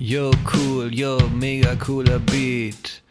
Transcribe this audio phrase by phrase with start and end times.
[0.00, 3.02] Yo, cool, yo, mega cooler Beat.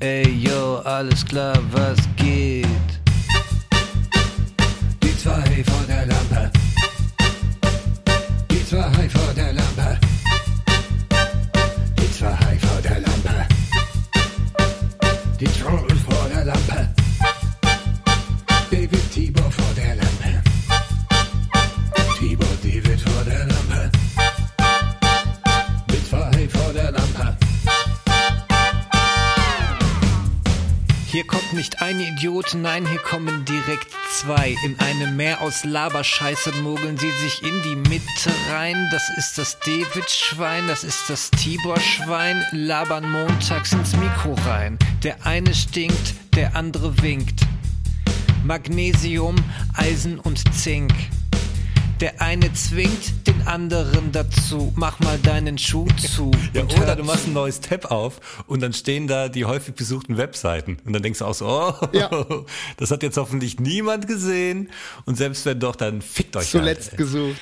[0.00, 2.66] Ey, yo, alles klar, was geht?
[5.00, 6.50] Die zwei vor der Lampe.
[8.50, 9.01] Die zwei
[31.82, 34.54] ein Idiot, nein, hier kommen direkt zwei.
[34.64, 38.88] In einem Meer aus Laberscheiße mogeln sie sich in die Mitte rein.
[38.92, 42.44] Das ist das David-Schwein, das ist das Tibor-Schwein.
[42.52, 44.78] Labern montags ins Mikro rein.
[45.02, 47.40] Der eine stinkt, der andere winkt.
[48.44, 49.34] Magnesium,
[49.74, 50.94] Eisen und Zink.
[52.00, 54.72] Der eine zwingt den anderen dazu.
[54.76, 56.30] Mach mal deinen Schuh zu.
[56.52, 59.74] Ja, und oder du machst ein neues Tab auf und dann stehen da die häufig
[59.74, 60.78] besuchten Webseiten.
[60.84, 62.10] Und dann denkst du auch so, oh, Ja.
[62.76, 64.70] das hat jetzt hoffentlich niemand gesehen.
[65.06, 66.98] Und selbst wenn doch, dann fickt euch Zuletzt halt.
[66.98, 67.40] gesucht.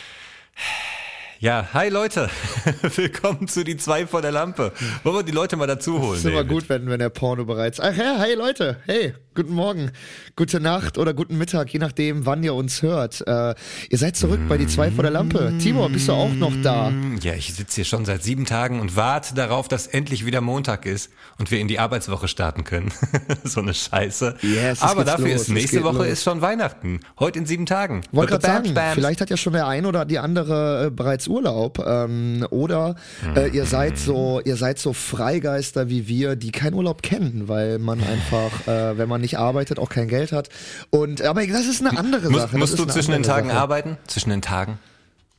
[1.42, 2.28] Ja, hi Leute.
[2.96, 4.72] Willkommen zu die zwei vor der Lampe.
[5.04, 6.18] Wollen wir die Leute mal dazu holen?
[6.18, 6.50] Ist immer David?
[6.50, 7.80] gut, wenn, wenn der Porno bereits.
[7.80, 9.90] Ach ja, hey Leute, hey, guten Morgen,
[10.36, 13.26] gute Nacht oder guten Mittag, je nachdem, wann ihr uns hört.
[13.26, 13.54] Äh,
[13.88, 15.54] ihr seid zurück bei die zwei vor der Lampe.
[15.58, 16.92] Timo, bist du auch noch da?
[17.22, 20.84] Ja, ich sitze hier schon seit sieben Tagen und warte darauf, dass endlich wieder Montag
[20.84, 22.92] ist und wir in die Arbeitswoche starten können.
[23.44, 24.36] so eine Scheiße.
[24.42, 26.06] Yes, es Aber dafür los, ist nächste Woche los.
[26.08, 27.00] ist schon Weihnachten.
[27.18, 28.02] Heute in sieben Tagen.
[28.12, 28.92] Wollte gerade sagen, bam.
[28.92, 31.78] vielleicht hat ja schon der ein oder die andere äh, bereits Urlaub.
[31.86, 32.96] Ähm, oder
[33.36, 37.78] äh, ihr seid so, ihr seid so Freigeister wie wir, die keinen Urlaub kennen, weil
[37.78, 40.48] man einfach, äh, wenn man nicht arbeitet, auch kein Geld hat.
[40.90, 42.50] Und aber das ist eine andere Muss, Sache.
[42.52, 43.58] das musst du zwischen den Tagen Sache.
[43.60, 43.96] arbeiten?
[44.06, 44.78] Zwischen den Tagen?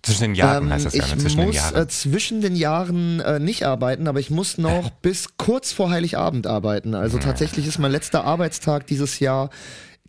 [0.04, 1.22] Zwischen den Jahren Ähm, heißt das ja, ich ne?
[1.22, 1.76] Zwischen den muss Jahren.
[1.76, 6.48] äh, zwischen den Jahren äh, nicht arbeiten, aber ich muss noch bis kurz vor Heiligabend
[6.48, 6.96] arbeiten.
[6.96, 9.52] Also tatsächlich ist mein letzter Arbeitstag dieses Jahr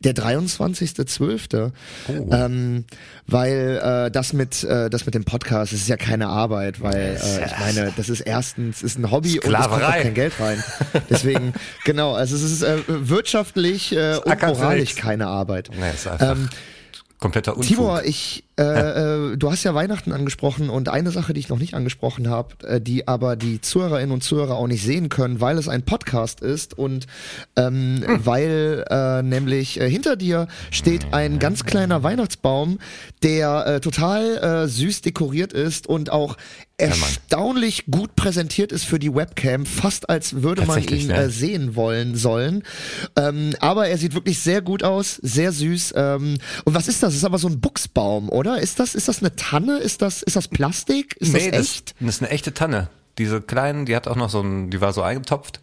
[0.05, 1.71] der 23.12.
[2.09, 2.29] Oh.
[2.33, 2.85] Ähm,
[3.27, 7.19] weil äh, das mit äh, das mit dem Podcast das ist ja keine Arbeit, weil
[7.23, 10.03] äh, ich meine, das ist erstens ist ein Hobby und es kommt auch Sklaverei.
[10.03, 10.63] kein Geld rein.
[11.11, 11.53] Deswegen
[11.85, 15.71] genau, also es ist äh, wirtschaftlich äh, und moralisch keine Arbeit.
[15.79, 16.49] Nee, ist einfach Ähm,
[17.19, 17.69] kompletter Unfug.
[17.69, 21.59] Tibor, ich, äh, äh, du hast ja Weihnachten angesprochen und eine Sache, die ich noch
[21.59, 25.57] nicht angesprochen habe, äh, die aber die Zuhörerinnen und Zuhörer auch nicht sehen können, weil
[25.57, 27.07] es ein Podcast ist und
[27.57, 32.79] ähm, weil äh, nämlich hinter dir steht ein ganz kleiner Weihnachtsbaum,
[33.23, 36.37] der total süß dekoriert ist und auch
[36.83, 41.15] erstaunlich gut präsentiert ist für die Webcam, fast als würde man ihn ne?
[41.15, 42.65] äh, sehen wollen sollen.
[43.17, 45.95] Ähm, aber er sieht wirklich sehr gut aus, sehr süß.
[45.97, 47.13] Ähm, und was ist das?
[47.13, 48.42] Das ist aber so ein Buchsbaum, oder?
[48.51, 49.79] Ist das, ist das eine Tanne?
[49.79, 51.17] Ist das, ist das Plastik?
[51.19, 51.91] Ist nee, das echt?
[51.91, 52.89] Das, das ist eine echte Tanne.
[53.19, 55.61] Diese kleinen, die hat auch noch so ein, die war so eingetopft.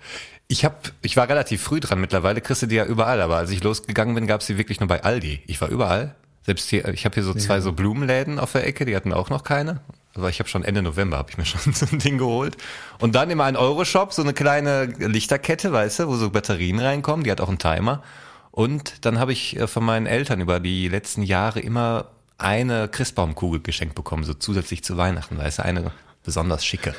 [0.47, 2.00] Ich hab, ich war relativ früh dran.
[2.00, 4.88] Mittlerweile kriegst du die ja überall, aber als ich losgegangen bin, gab's die wirklich nur
[4.88, 5.41] bei Aldi.
[5.47, 6.16] Ich war überall.
[6.45, 9.29] Selbst hier, ich habe hier so zwei so Blumenläden auf der Ecke, die hatten auch
[9.29, 9.81] noch keine.
[10.16, 12.57] Aber ich habe schon Ende November habe ich mir schon so ein Ding geholt.
[13.00, 17.23] Und dann immer ein Euroshop, so eine kleine Lichterkette, weißt du, wo so Batterien reinkommen,
[17.23, 18.03] die hat auch einen Timer.
[18.51, 22.07] Und dann habe ich äh, von meinen Eltern über die letzten Jahre immer
[22.40, 25.92] eine Christbaumkugel geschenkt bekommen, so zusätzlich zu Weihnachten, weißt du, eine
[26.24, 26.96] besonders schicke.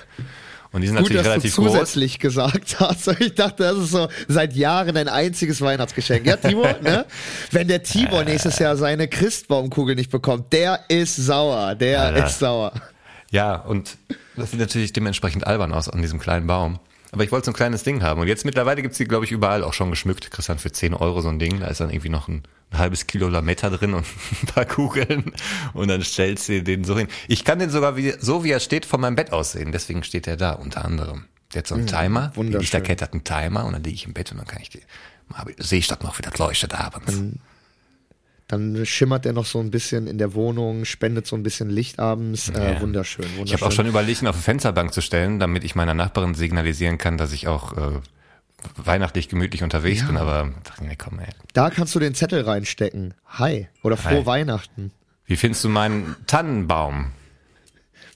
[0.72, 1.72] Und die sind Gut, natürlich dass du relativ groß.
[1.72, 3.08] zusätzlich gesagt hast.
[3.20, 6.24] Ich dachte, das ist so seit Jahren ein einziges Weihnachtsgeschenk.
[6.26, 7.06] Ja, Tibor, ne?
[7.50, 11.74] Wenn der Tibor nächstes Jahr seine Christbaumkugel nicht bekommt, der ist sauer.
[11.74, 12.26] Der Alter.
[12.26, 12.72] ist sauer.
[13.30, 13.96] Ja, und
[14.36, 16.78] das sieht natürlich dementsprechend albern aus an diesem kleinen Baum.
[17.12, 18.20] Aber ich wollte so ein kleines Ding haben.
[18.20, 20.30] Und jetzt mittlerweile gibt's die, glaube ich, überall auch schon geschmückt.
[20.48, 21.60] Dann für 10 Euro so ein Ding.
[21.60, 24.06] Da ist dann irgendwie noch ein, ein halbes Kilo Lametta drin und
[24.42, 25.32] ein paar Kugeln.
[25.72, 27.08] Und dann stellst du den so hin.
[27.26, 29.72] Ich kann den sogar wie, so, wie er steht, von meinem Bett aus sehen.
[29.72, 31.24] Deswegen steht er da, unter anderem.
[31.52, 32.28] Der hat so einen Timer.
[32.28, 32.60] Die wunderschön.
[32.60, 33.64] Lichterkette hat einen Timer.
[33.64, 34.82] Und dann liege ich im Bett und dann kann ich die,
[35.58, 37.20] sehe ich das noch, wie das leuchtet abends.
[38.50, 42.00] Dann schimmert er noch so ein bisschen in der Wohnung, spendet so ein bisschen Licht
[42.00, 42.48] abends.
[42.48, 42.80] Äh, Ja.
[42.80, 43.44] wunderschön, wunderschön.
[43.46, 46.34] Ich habe auch schon überlegt, ihn auf eine Fensterbank zu stellen, damit ich meiner Nachbarin
[46.34, 48.00] signalisieren kann, dass ich auch äh,
[48.76, 50.16] weihnachtlich gemütlich unterwegs bin.
[50.16, 51.28] Aber dachte, nee, komm, ey.
[51.54, 53.14] Da kannst du den Zettel reinstecken.
[53.28, 53.68] Hi.
[53.84, 54.26] Oder frohe Hi.
[54.26, 54.90] Weihnachten.
[55.26, 57.12] Wie findest du meinen Tannenbaum?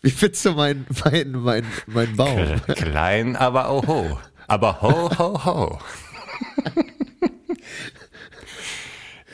[0.02, 2.60] Wie findest du mein, mein, mein, mein Baum?
[2.74, 4.18] Klein, aber oho.
[4.48, 5.78] Aber ho, ho, ho.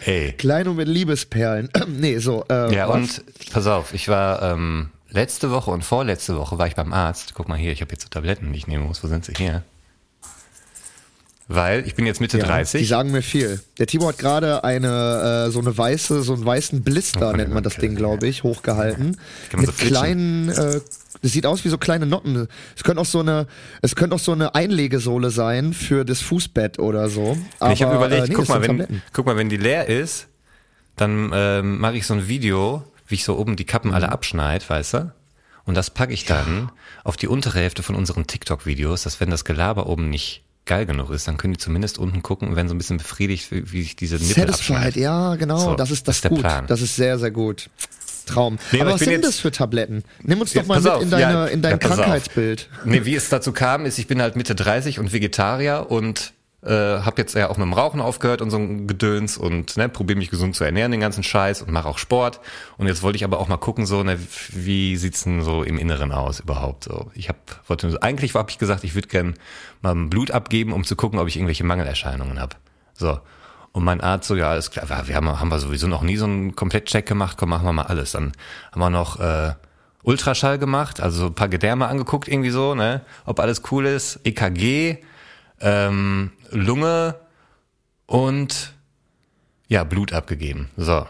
[0.05, 0.32] Ey.
[0.32, 1.69] Klein und mit Liebesperlen.
[1.88, 2.44] nee, so.
[2.50, 2.94] Äh, Ja, was?
[2.97, 7.35] und pass auf, ich war ähm, letzte Woche und vorletzte Woche war ich beim Arzt.
[7.35, 9.02] Guck mal hier, ich habe jetzt so Tabletten, die ich nehmen muss.
[9.05, 9.62] Wo sind sie hier?
[11.52, 12.81] weil ich bin jetzt Mitte Ja, 30.
[12.81, 13.61] Die sagen mir viel.
[13.81, 17.52] Der Timo hat gerade eine äh, so eine weiße, so einen weißen Blister Oh, nennt
[17.52, 17.75] man das.
[17.76, 19.17] Ding, glaube ich, hochgehalten.
[19.52, 20.81] Man Mit so kleinen, äh,
[21.23, 22.49] das sieht aus wie so kleine Noppen.
[22.77, 23.47] Es könnte auch so eine,
[23.83, 27.37] es könnte auch so eine Einlegesohle sein für das Fußbett oder so.
[27.59, 30.29] Aber, ich habe überlegt, äh, nee, guck, mal, wenn, guck mal, wenn die leer ist,
[30.97, 33.95] dann ähm, mache ich so ein Video, wie ich so oben die Kappen Mhm.
[33.97, 35.13] alle abschneid, weißt du?
[35.65, 36.73] Und das packe ich dann
[37.05, 41.11] auf die untere Hälfte von unseren TikTok-Videos, dass wenn das Gelaber oben nicht geil genug
[41.11, 43.81] ist, dann können die zumindest unten gucken und werden so ein bisschen befriedigt, wie, wie
[43.81, 45.01] ich diese Nippel Satisfied, abschneide.
[45.01, 45.59] ja, genau.
[45.59, 46.41] So, das ist das, das ist der gut.
[46.41, 46.67] Plan.
[46.67, 47.71] Das ist sehr, sehr gut.
[48.31, 48.59] Traum.
[48.73, 50.05] Nee, aber was sind das für Tabletten?
[50.23, 51.97] Nimm uns doch mal mit auf, in, deine, ja, in dein ja, auf.
[51.97, 52.69] Krankheitsbild.
[52.85, 56.32] Nee, wie es dazu kam, ist, ich bin halt Mitte 30 und Vegetarier und
[56.62, 59.88] äh, habe jetzt ja auch mit dem Rauchen aufgehört und so ein Gedöns und ne,
[59.88, 62.41] probiere mich gesund zu ernähren, den ganzen Scheiß und mache auch Sport.
[62.77, 64.19] Und jetzt wollte ich aber auch mal gucken, so ne,
[64.50, 66.85] wie sieht's denn so im Inneren aus überhaupt?
[66.85, 69.35] So, ich habe wollte eigentlich habe ich gesagt, ich würde gern
[69.81, 72.56] mal Blut abgeben, um zu gucken, ob ich irgendwelche Mangelerscheinungen habe.
[72.94, 73.19] So.
[73.73, 76.25] Und mein Arzt so, ja, alles klar, wir haben, haben wir sowieso noch nie so
[76.25, 78.13] einen Komplettcheck gemacht, komm, machen wir mal alles.
[78.13, 78.33] Dann
[78.73, 79.53] haben wir noch äh,
[80.03, 84.21] Ultraschall gemacht, also so ein paar Gedärme angeguckt, irgendwie so, ne, ob alles cool ist,
[84.25, 84.99] EKG,
[85.61, 87.15] ähm, Lunge
[88.07, 88.73] und
[89.69, 90.71] ja, Blut abgegeben.
[90.77, 91.07] So.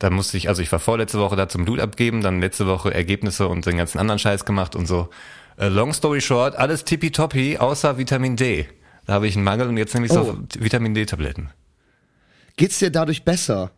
[0.00, 2.92] Dann musste ich, also ich war vorletzte Woche da zum Blut abgeben, dann letzte Woche
[2.92, 5.10] Ergebnisse und den ganzen anderen Scheiß gemacht und so.
[5.56, 8.68] Äh, long story short, alles tippitoppi, außer Vitamin D.
[9.12, 10.24] Da habe ich einen Mangel und jetzt nehme ich Oh.
[10.24, 11.50] so Vitamin D-Tabletten.
[12.56, 13.70] Geht's dir dadurch besser?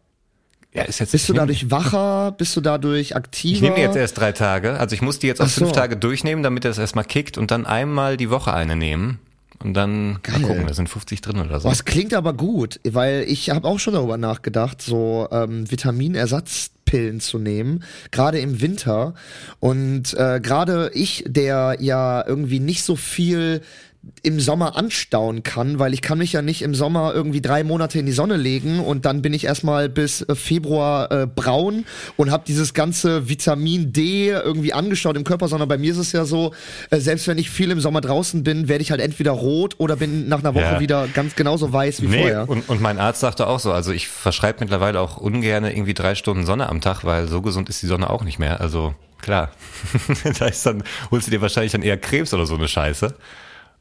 [0.73, 2.31] Ja, ist jetzt Bist du dadurch wacher?
[2.39, 3.53] Bist du dadurch aktiver?
[3.57, 4.79] Ich nehme jetzt erst drei Tage.
[4.79, 5.63] Also ich muss die jetzt auf so.
[5.63, 9.19] fünf Tage durchnehmen, damit das erstmal kickt und dann einmal die Woche eine nehmen.
[9.59, 10.39] Und dann Geil.
[10.39, 11.67] mal gucken, da sind 50 drin oder so.
[11.67, 17.19] Boah, es klingt aber gut, weil ich habe auch schon darüber nachgedacht, so ähm, Vitaminersatzpillen
[17.19, 17.83] zu nehmen,
[18.13, 19.15] gerade im Winter.
[19.59, 23.63] Und äh, gerade ich, der ja irgendwie nicht so viel
[24.23, 27.99] im Sommer anstauen kann, weil ich kann mich ja nicht im Sommer irgendwie drei Monate
[27.99, 31.85] in die Sonne legen und dann bin ich erstmal bis äh, Februar äh, braun
[32.17, 36.13] und habe dieses ganze Vitamin D irgendwie angestaut im Körper, sondern bei mir ist es
[36.13, 36.53] ja so,
[36.91, 39.97] äh, selbst wenn ich viel im Sommer draußen bin, werde ich halt entweder rot oder
[39.97, 40.81] bin nach einer Woche Ja.
[40.81, 42.49] wieder ganz genauso weiß wie Nee, vorher.
[42.49, 46.15] und, und mein Arzt sagte auch so, also ich verschreibe mittlerweile auch ungern irgendwie drei
[46.15, 48.61] Stunden Sonne am Tag, weil so gesund ist die Sonne auch nicht mehr.
[48.61, 49.51] Also klar,
[50.39, 53.15] da ist dann, holst du dir wahrscheinlich dann eher Krebs oder so eine Scheiße,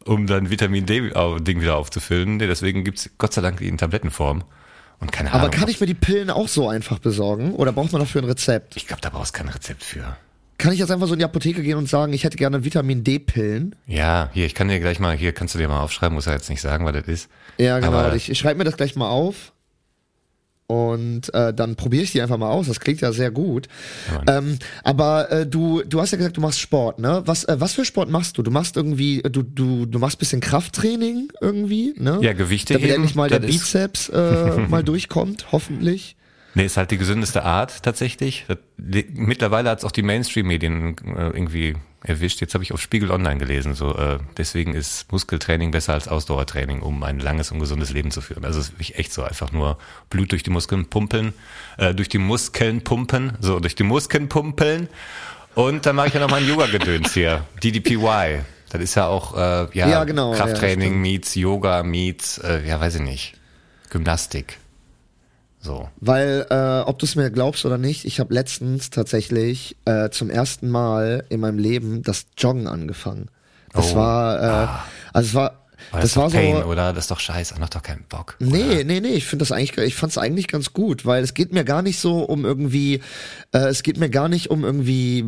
[0.05, 2.37] um dann Vitamin D-Ding wieder aufzufüllen.
[2.37, 4.43] Nee, deswegen gibt's Gott sei Dank die in Tablettenform.
[4.99, 5.51] Und keine Aber Ahnung.
[5.51, 8.75] kann ich mir die Pillen auch so einfach besorgen oder braucht man dafür ein Rezept?
[8.77, 10.15] ich glaube, da brauchst du kein Rezept für.
[10.59, 13.03] Kann ich jetzt einfach so in die Apotheke gehen und sagen, ich hätte gerne Vitamin
[13.03, 13.75] D-Pillen?
[13.87, 16.31] Ja, hier, ich kann dir gleich mal, hier kannst du dir mal aufschreiben, muss ja
[16.33, 17.29] jetzt nicht sagen, was das ist.
[17.57, 17.91] Ja, genau.
[17.91, 19.51] Aber- ich ich schreibe mir das gleich mal auf.
[20.67, 22.67] Und äh, dann probiere ich die einfach mal aus.
[22.67, 23.67] Das klingt ja sehr gut.
[24.27, 27.21] ähm, aber äh, du, du hast ja gesagt, du machst Sport, ne?
[27.25, 28.43] Was, äh, was für Sport machst du?
[28.43, 32.19] Du machst irgendwie, äh, du, du, du machst bisschen Krafttraining irgendwie, ne?
[32.21, 36.15] Ja, Gewichte Damit heben, endlich mal der Bizeps äh, mal durchkommt, hoffentlich.
[36.55, 38.45] Nee, ist halt die gesündeste Art tatsächlich.
[38.77, 42.41] Mittlerweile hat's auch die Mainstream-Medien äh, irgendwie erwischt.
[42.41, 43.73] Jetzt habe ich auf Spiegel Online gelesen.
[43.73, 48.21] So, äh, deswegen ist Muskeltraining besser als Ausdauertraining, um ein langes und gesundes Leben zu
[48.21, 48.45] führen.
[48.45, 49.77] Also es ist wirklich echt so einfach nur
[50.09, 51.33] Blut durch die Muskeln pumpen,
[51.77, 54.89] äh, durch die Muskeln pumpen, so durch die Muskeln pumpen.
[55.55, 58.41] Und dann mache ich ja noch mein Yoga-Gedöns hier, DDPY.
[58.69, 61.01] Das ist ja auch äh, ja, Ja, genau, ja, Krafttraining stimmt.
[61.01, 63.33] meets Yoga meets, äh, ja weiß ich nicht,
[63.91, 64.57] Gymnastik.
[65.63, 65.89] So.
[66.01, 70.29] Weil, äh, ob du es mir glaubst oder nicht, ich habe letztens tatsächlich äh, zum
[70.29, 73.29] ersten Mal in meinem Leben das Joggen angefangen.
[73.71, 73.95] Das Oh.
[73.95, 74.67] war, äh,
[75.13, 75.59] also es war,
[75.91, 76.63] Aber das ist war doch Pain, so.
[76.65, 76.91] oder?
[76.91, 78.35] Das ist doch scheiße, macht doch keinen Bock.
[78.39, 81.33] Nee, nee, nee, ich finde das eigentlich, ich fand es eigentlich ganz gut, weil es
[81.33, 83.01] geht mir gar nicht so um irgendwie,
[83.53, 85.25] äh, es geht mir gar nicht um irgendwie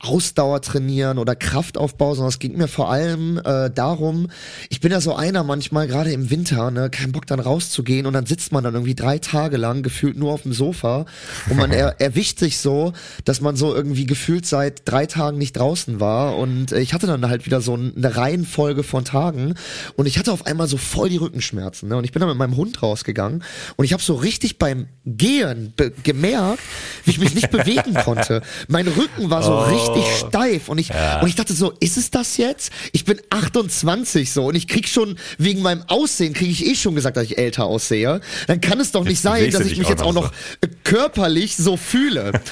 [0.00, 4.28] Ausdauer trainieren oder Kraftaufbau, sondern es ging mir vor allem äh, darum,
[4.68, 8.12] ich bin ja so einer manchmal, gerade im Winter, ne, kein Bock dann rauszugehen und
[8.12, 11.04] dann sitzt man dann irgendwie drei Tage lang gefühlt nur auf dem Sofa
[11.50, 12.92] und man er, erwischt sich so,
[13.24, 17.08] dass man so irgendwie gefühlt seit drei Tagen nicht draußen war und äh, ich hatte
[17.08, 19.54] dann halt wieder so eine Reihenfolge von Tagen
[19.96, 21.96] und ich hatte auf einmal so voll die Rückenschmerzen ne?
[21.96, 23.42] und ich bin dann mit meinem Hund rausgegangen
[23.74, 25.74] und ich habe so richtig beim Gehen
[26.04, 26.62] gemerkt,
[27.04, 28.42] wie ich mich nicht bewegen konnte.
[28.68, 29.87] Mein Rücken war so richtig
[30.28, 30.90] steif und ich
[31.22, 32.70] und ich dachte so, ist es das jetzt?
[32.92, 36.94] Ich bin 28 so und ich krieg schon wegen meinem Aussehen kriege ich eh schon
[36.94, 38.20] gesagt, dass ich älter aussehe.
[38.46, 40.32] Dann kann es doch nicht Jetzt sein, dass ich mich auch jetzt auch noch noch
[40.60, 42.32] äh, körperlich so fühle.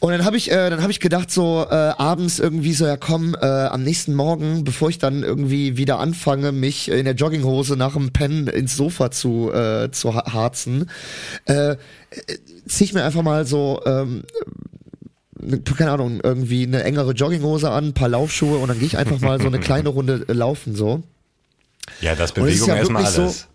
[0.00, 2.98] Und dann habe ich, äh, dann habe ich gedacht so äh, abends irgendwie so ja
[2.98, 7.74] komm äh, am nächsten Morgen, bevor ich dann irgendwie wieder anfange, mich in der Jogginghose
[7.76, 10.90] nach dem Pennen ins Sofa zu äh, zu ha- harzen,
[11.46, 11.76] äh, äh,
[12.68, 14.24] zieh ich mir einfach mal so ähm,
[15.76, 19.20] keine Ahnung irgendwie eine engere Jogginghose an, ein paar Laufschuhe und dann gehe ich einfach
[19.20, 21.02] mal so eine kleine Runde äh, laufen so.
[22.00, 23.48] Ja, das Bewegung ja erstmal wirklich so- alles.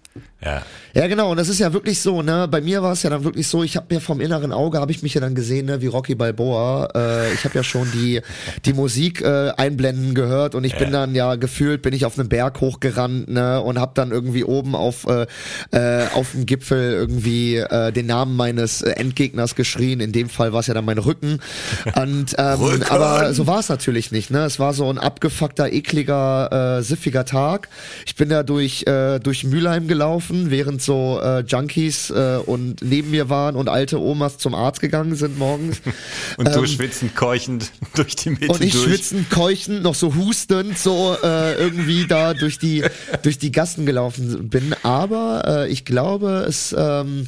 [0.44, 0.64] Ja.
[0.96, 2.48] Ja, genau, und das ist ja wirklich so, ne?
[2.50, 4.92] Bei mir war es ja dann wirklich so, ich habe mir vom inneren Auge habe
[4.92, 6.90] ich mich ja dann gesehen, ne, wie Rocky Balboa.
[6.96, 8.22] Äh, ich habe ja schon die
[8.66, 12.28] die Musik äh, einblenden gehört und ich bin dann ja gefühlt bin ich auf einem
[12.28, 15.28] Berg hochgerannt, ne, und habe dann irgendwie oben auf äh,
[15.72, 20.00] äh, auf dem Gipfel irgendwie äh, den Namen meines äh, Endgegners geschrien.
[20.00, 21.40] In dem Fall war es ja dann mein Rücken.
[21.96, 22.84] Und ähm, Rücken!
[22.90, 24.46] aber so war es natürlich nicht, ne?
[24.46, 27.70] Es war so ein abgefuckter, ekliger, äh, siffiger Tag.
[28.08, 33.12] Ich bin da durch äh, durch Mülheim gelaufen, während so äh, Junkies äh, und neben
[33.12, 35.82] mir waren und alte Omas zum Arzt gegangen sind morgens.
[36.38, 38.86] Und du Ähm, schwitzend, keuchend durch die Mitte und ich durch.
[38.86, 42.84] schwitzend, keuchend, noch so hustend, so äh, irgendwie da durch die
[43.24, 44.76] durch die Gassen gelaufen bin.
[44.84, 47.28] Aber äh, ich glaube, es ähm,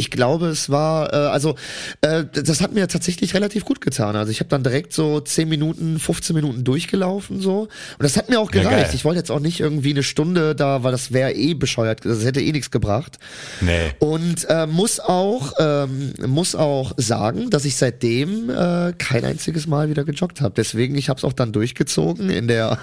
[0.00, 1.54] ich glaube, es war, äh, also
[2.00, 4.16] äh, das hat mir tatsächlich relativ gut getan.
[4.16, 7.60] Also ich habe dann direkt so 10 Minuten, 15 Minuten durchgelaufen so.
[7.62, 7.70] Und
[8.02, 8.86] das hat mir auch Ja, gereicht.
[8.86, 8.90] geil.
[8.94, 12.24] ich wollte jetzt auch nicht irgendwie eine Stunde da, weil das wäre eh bescheuert, das
[12.24, 13.18] hätte eh nichts gebracht.
[13.60, 13.92] Nee.
[13.98, 19.90] Und äh, muss auch ähm, muss auch sagen, dass ich seitdem äh, kein einziges Mal
[19.90, 20.54] wieder gejoggt habe.
[20.56, 22.78] Deswegen ich habe es auch dann durchgezogen in der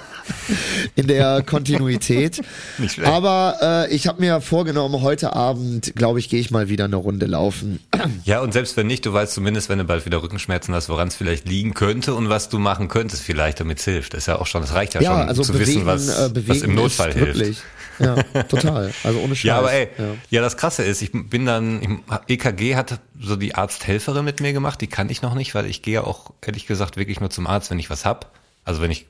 [0.96, 2.42] in der Kontinuität.
[3.04, 6.96] Aber äh, ich habe mir vorgenommen, heute Abend, glaube ich, gehe ich mal wieder eine
[7.08, 7.80] Runde laufen.
[8.26, 11.08] Ja, und selbst wenn nicht, du weißt zumindest, wenn du bald wieder Rückenschmerzen hast, woran
[11.08, 14.14] es vielleicht liegen könnte und was du machen könntest vielleicht, damit es hilft.
[14.14, 16.10] Das ist ja auch schon, das reicht ja, Ja, schon, also zu bewegen, wissen, was,
[16.10, 17.40] äh, was im Notfall ist hilft.
[17.40, 17.58] wirklich.
[18.00, 18.94] Ja, total.
[19.04, 19.44] Also ohne Scheiß.
[19.48, 20.06] Ja, aber ey, Ja.
[20.30, 20.42] ja.
[20.42, 24.88] das Krasse ist, ich bin dann, EKG hat so die Arzthelferin mit mir gemacht, die
[24.88, 27.72] kann ich noch nicht, weil ich gehe ja auch, ehrlich gesagt, wirklich nur zum Arzt,
[27.72, 28.32] wenn ich was hab.
[28.66, 29.06] Also wenn ich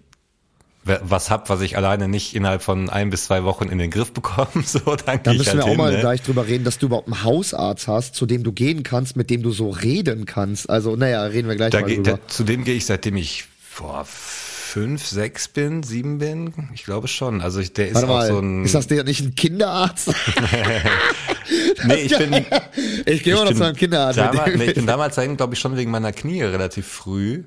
[1.03, 4.11] was hab, was ich alleine nicht innerhalb von ein bis zwei Wochen in den Griff
[4.13, 5.99] bekomme, so, dann Da gehe ich müssen halt wir auch hin, mal ne?
[5.99, 9.29] gleich drüber reden, dass du überhaupt einen Hausarzt hast, zu dem du gehen kannst, mit
[9.29, 10.69] dem du so reden kannst.
[10.69, 12.11] Also, naja, reden wir gleich Da mal drüber.
[12.13, 16.53] da, zudem gehe ich, seitdem ich vor fünf, sechs bin, sieben bin.
[16.73, 17.41] Ich glaube schon.
[17.41, 18.65] Also ich, der ist Warte auch mal, so ein.
[18.65, 20.09] ist das der nicht ein Kinderarzt?
[21.85, 22.33] nee, ich bin.
[23.05, 24.19] ich gehe immer noch zu einem Kinderarzt.
[24.19, 27.43] Damals, dem- nee, ich bin damals dahin, glaube ich, schon wegen meiner Knie relativ früh,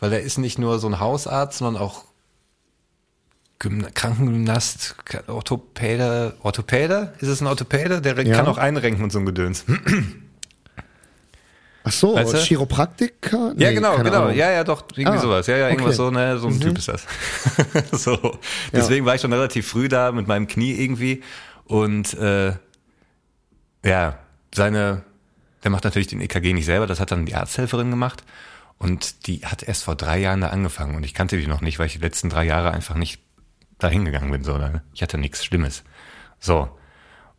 [0.00, 2.04] weil der ist nicht nur so ein Hausarzt, sondern auch
[3.58, 4.96] Gymna Krankengymnast,
[5.26, 7.14] Orthopäde, Orthopäde?
[7.20, 8.00] Ist es ein Orthopäde?
[8.00, 8.36] Der Ja.
[8.36, 9.64] kann auch einrenken und so ein Gedöns.
[11.86, 12.38] Ach so, Weißt du?
[12.38, 13.52] Chiropraktiker?
[13.58, 14.22] Ja, Nee, genau, keine genau.
[14.24, 14.36] Ahnung.
[14.36, 15.46] Ja, ja, doch, irgendwie Ah, sowas.
[15.46, 16.06] Ja, ja, irgendwas okay.
[16.06, 17.06] so, ne, so ein Typ ist das.
[17.92, 18.38] so.
[18.72, 21.22] Deswegen war ich schon relativ früh da mit meinem Knie irgendwie
[21.64, 22.54] und äh,
[23.84, 24.18] ja,
[24.54, 25.02] seine,
[25.62, 28.24] der macht natürlich den EKG nicht selber, das hat dann die Arzthelferin gemacht
[28.78, 31.78] und die hat erst vor drei Jahren da angefangen und ich kannte die noch nicht,
[31.78, 33.20] weil ich die letzten drei Jahre einfach nicht
[33.84, 34.82] dahin gegangen bin, so, ne?
[34.94, 35.84] Ich hatte nichts Schlimmes.
[36.40, 36.68] So.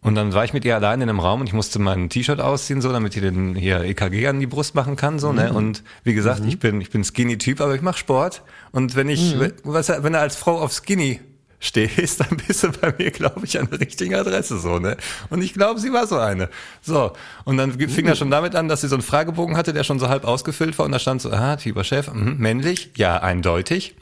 [0.01, 2.39] Und dann war ich mit ihr allein in einem Raum und ich musste mein T-Shirt
[2.39, 5.51] ausziehen, so, damit ich den hier EKG an die Brust machen kann, so, ne?
[5.51, 8.43] Und wie gesagt, ich bin, ich bin skinny Typ, aber ich mache Sport.
[8.71, 11.21] Und wenn ich, was, wenn du als Frau auf skinny
[11.59, 14.95] stehst, dann bist du bei mir, glaube ich, an der richtigen Adresse, so, ne?
[15.31, 16.49] Und ich glaube, sie war so eine.
[16.83, 17.13] So.
[17.43, 19.97] Und dann fing das schon damit an, dass sie so einen Fragebogen hatte, der schon
[19.97, 23.95] so halb ausgefüllt war und da stand so, aha, Tibor Chef, mhm, männlich, ja, eindeutig.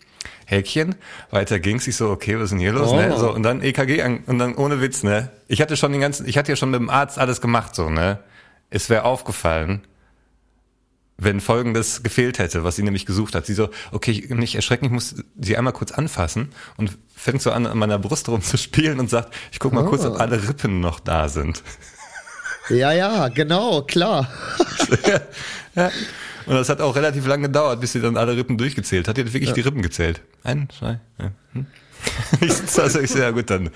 [0.53, 0.95] Häkchen,
[1.31, 2.95] weiter ging's, ich so, okay, was ist denn hier los, Oh.
[2.95, 3.17] ne?
[3.17, 5.29] So, und dann EKG an, und dann ohne Witz, ne?
[5.47, 7.89] Ich hatte schon den ganzen, ich hatte ja schon mit dem Arzt alles gemacht, so,
[7.89, 8.19] ne?
[8.69, 9.81] Es wäre aufgefallen,
[11.17, 13.45] wenn Folgendes gefehlt hätte, was sie nämlich gesucht hat.
[13.45, 17.51] Sie so, okay, ich- nicht erschrecken, ich muss sie einmal kurz anfassen und fängt so
[17.51, 20.99] an, an meiner Brust rumzuspielen und sagt, ich guck mal kurz, ob alle Rippen noch
[20.99, 21.61] da sind.
[22.69, 24.27] Ja, ja, genau, klar.
[26.45, 29.17] Und das hat auch relativ lange gedauert, bis sie dann alle Rippen durchgezählt hat.
[29.17, 30.21] Die hat wirklich die Rippen gezählt.
[30.43, 31.31] Ein, zwei, ja.
[31.53, 31.65] hm.
[32.41, 33.69] Ich sitze da so, ich so, ja gut, dann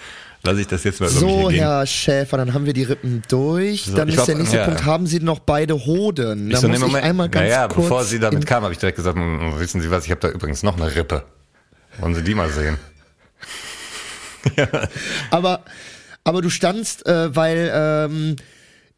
[0.44, 1.60] lasse ich das jetzt mal über So, ergehen.
[1.64, 3.84] Herr Schäfer, dann haben wir die Rippen durch.
[3.86, 4.66] So, dann ich ist war- der nächste ja.
[4.66, 6.48] Punkt, haben Sie noch beide Hoden?
[6.48, 7.06] Ich Da so, muss nee, ich Moment.
[7.06, 9.90] einmal ganz naja, kurz bevor sie damit kam, habe ich direkt gesagt, "Hm, wissen Sie
[9.90, 11.24] was, ich habe da übrigens noch eine Rippe.
[12.00, 12.78] Wollen Sie die mal sehen?
[15.32, 15.64] Aber,
[16.24, 18.36] aber du standst, äh, weil ähm,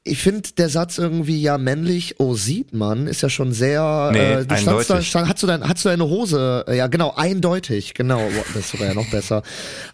[0.05, 4.09] ich finde, der Satz irgendwie ja männlich, oh sieht man, ist ja schon sehr.
[4.13, 6.63] Nee, äh, du standst da, stand, hast du dein, hast du deine Hose?
[6.67, 8.21] äh, Ja, genau, eindeutig, genau.
[8.53, 9.43] Das ist sogar ja noch besser.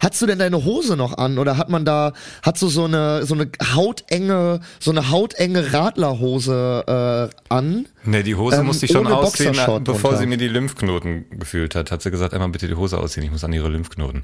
[0.00, 3.26] Hast du denn deine Hose noch an oder hat man da, hat so so eine
[3.26, 7.86] so eine hautenge, so eine hautenge Radlerhose äh, an?
[8.04, 10.18] Nee, die Hose Ähm, musste ich schon ausziehen, Boxershort bevor drunter.
[10.22, 11.90] sie mir die Lymphknoten gefühlt hat.
[11.90, 14.22] Hat sie gesagt, einmal bitte die Hose ausziehen, ich muss an ihre Lymphknoten.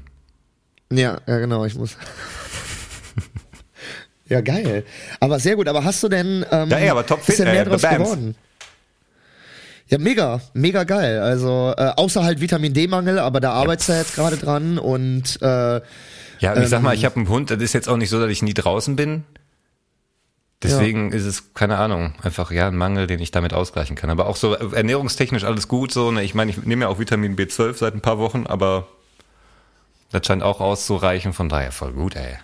[0.91, 1.97] Ja, ja, genau, ich muss.
[4.33, 4.83] Ja, geil.
[5.19, 5.67] Aber sehr gut.
[5.67, 6.45] Aber hast du denn.
[6.51, 8.35] Ähm, Ja, ey, aber topfit, ist denn mehr äh, draus geworden?
[9.87, 11.19] Ja, mega, mega geil.
[11.19, 15.39] Also, äh, außer halt Vitamin D-Mangel, aber da arbeitest du ja jetzt gerade dran und
[15.41, 15.45] äh,
[16.39, 16.83] Ja, und ich sag Ähm.
[16.83, 18.95] mal, ich habe einen Hund, das ist jetzt auch nicht so, dass ich nie draußen
[18.95, 19.23] bin.
[20.63, 24.09] Deswegen ist es, keine Ahnung, einfach ja ein Mangel, den ich damit ausgleichen kann.
[24.09, 26.09] Aber auch so äh, ernährungstechnisch alles gut so.
[26.11, 26.23] Ne?
[26.23, 28.87] Ich meine, ich nehme ja auch Vitamin B12 seit ein paar Wochen, aber
[30.11, 32.37] Das scheint auch auszureichen, von daher voll gut, ey.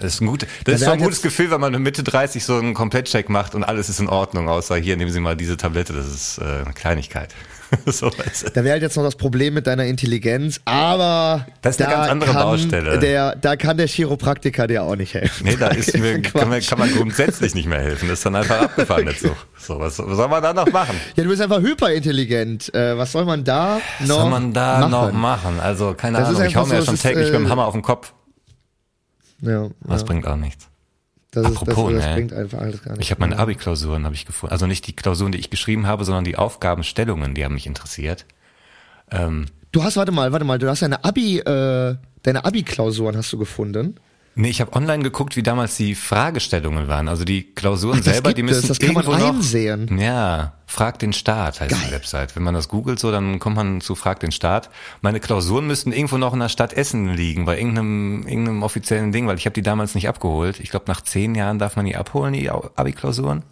[0.00, 2.56] Das ist ein, gut, das ist ein gutes Gefühl, wenn man in Mitte 30 so
[2.56, 5.92] einen Komplettcheck macht und alles ist in Ordnung, außer hier nehmen Sie mal diese Tablette,
[5.92, 7.34] das ist äh, eine Kleinigkeit.
[7.86, 8.10] so.
[8.54, 11.96] Da wäre halt jetzt noch das Problem mit deiner Intelligenz, aber Das ist eine da
[12.00, 12.98] ganz andere kann Baustelle.
[12.98, 15.44] Der, da kann der Chiropraktiker dir auch nicht helfen.
[15.46, 18.08] Nee, da ist mir, kann, man, kann man grundsätzlich nicht mehr helfen.
[18.08, 19.36] Das ist dann einfach abgefahren, der Zug.
[19.58, 20.96] So, was, was soll man da noch machen?
[21.16, 22.74] Ja, du bist einfach hyperintelligent.
[22.74, 24.90] Äh, was soll man da Was noch soll man da machen?
[24.90, 25.60] noch machen?
[25.60, 27.46] Also, keine Das Ahnung, ich hau mir ja so, schon es ist, täglich mit dem
[27.46, 28.12] äh, Hammer auf den Kopf.
[29.42, 30.06] Ja, Das ja.
[30.06, 30.68] bringt auch nichts.
[31.32, 32.14] Das, ist, das, Apropos, das ne?
[32.14, 33.02] bringt einfach alles gar nicht.
[33.02, 34.52] Ich habe meine Abi-Klausuren habe ich gefunden.
[34.52, 38.26] Also nicht die Klausuren, die ich geschrieben habe, sondern die Aufgabenstellungen, die haben mich interessiert.
[39.10, 43.32] Ähm, Du hast, warte mal, warte mal, du hast deine Abi, äh, deine Abi-Klausuren hast
[43.32, 43.96] du gefunden.
[44.34, 47.08] Nee, ich habe online geguckt, wie damals die Fragestellungen waren.
[47.08, 49.98] Also die Klausuren Ach, selber, die gibt es, müssen das kann man irgendwo noch, einsehen.
[49.98, 51.92] Ja, Frag den Staat heißt die Geil.
[51.92, 52.34] Website.
[52.36, 54.70] Wenn man das googelt, so, dann kommt man zu Frag den Staat.
[55.02, 59.26] Meine Klausuren müssten irgendwo noch in der Stadt Essen liegen, bei irgendeinem, irgendeinem offiziellen Ding,
[59.26, 60.60] weil ich habe die damals nicht abgeholt.
[60.60, 63.42] Ich glaube, nach zehn Jahren darf man die abholen, die Au- Abi-Klausuren.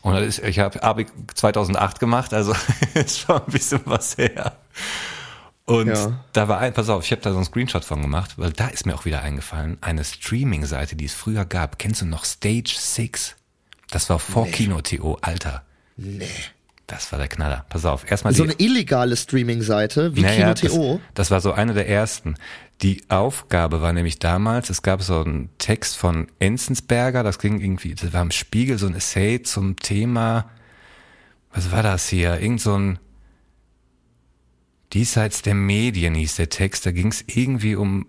[0.00, 2.54] Und ist, ich habe Abi 2008 gemacht, also
[2.94, 4.52] ist schon ein bisschen was her.
[5.64, 6.24] Und Ja.
[6.32, 8.66] da war ein, pass auf, ich habe da so einen Screenshot von gemacht, weil da
[8.68, 11.78] ist mir auch wieder eingefallen, eine Streaming-Seite, die es früher gab.
[11.78, 13.36] Kennst du noch Stage 6?
[13.90, 15.62] Das war vor Kino.to, Alter.
[15.96, 16.26] Nee.
[16.88, 17.64] Das war der Knaller.
[17.68, 20.94] Pass auf, erstmal So eine illegale Streaming-Seite wie naja, Kino.to.
[20.94, 22.34] Das, das war so eine der ersten.
[22.82, 27.94] Die Aufgabe war nämlich damals, es gab so einen Text von Enzensberger, das ging irgendwie,
[27.94, 30.50] das war im Spiegel so ein Essay zum Thema,
[31.54, 32.40] was war das hier?
[32.40, 32.98] Irgend so ein
[34.92, 38.06] Diesseits der Medien hieß der Text, da ging es irgendwie um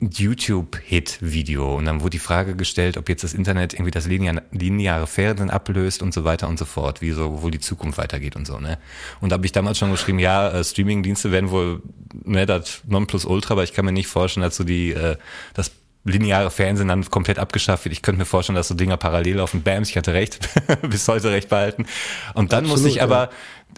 [0.00, 5.06] YouTube-Hit-Video und dann wurde die Frage gestellt, ob jetzt das Internet irgendwie das lineare, lineare
[5.06, 8.46] Fernsehen ablöst und so weiter und so fort, wie so wohl die Zukunft weitergeht und
[8.46, 8.78] so, ne?
[9.20, 11.82] Und da habe ich damals schon geschrieben, ja, äh, Streaming-Dienste werden wohl
[12.24, 15.16] ne, das Nonplusultra, aber ich kann mir nicht vorstellen, dass so die äh,
[15.52, 15.72] das
[16.04, 17.92] lineare Fernsehen dann komplett abgeschafft wird.
[17.92, 19.62] Ich könnte mir vorstellen, dass so Dinger parallel laufen.
[19.62, 20.48] Bams, ich hatte recht,
[20.82, 21.86] bis heute recht behalten.
[22.34, 23.28] Und dann Absolut, musste ich ja.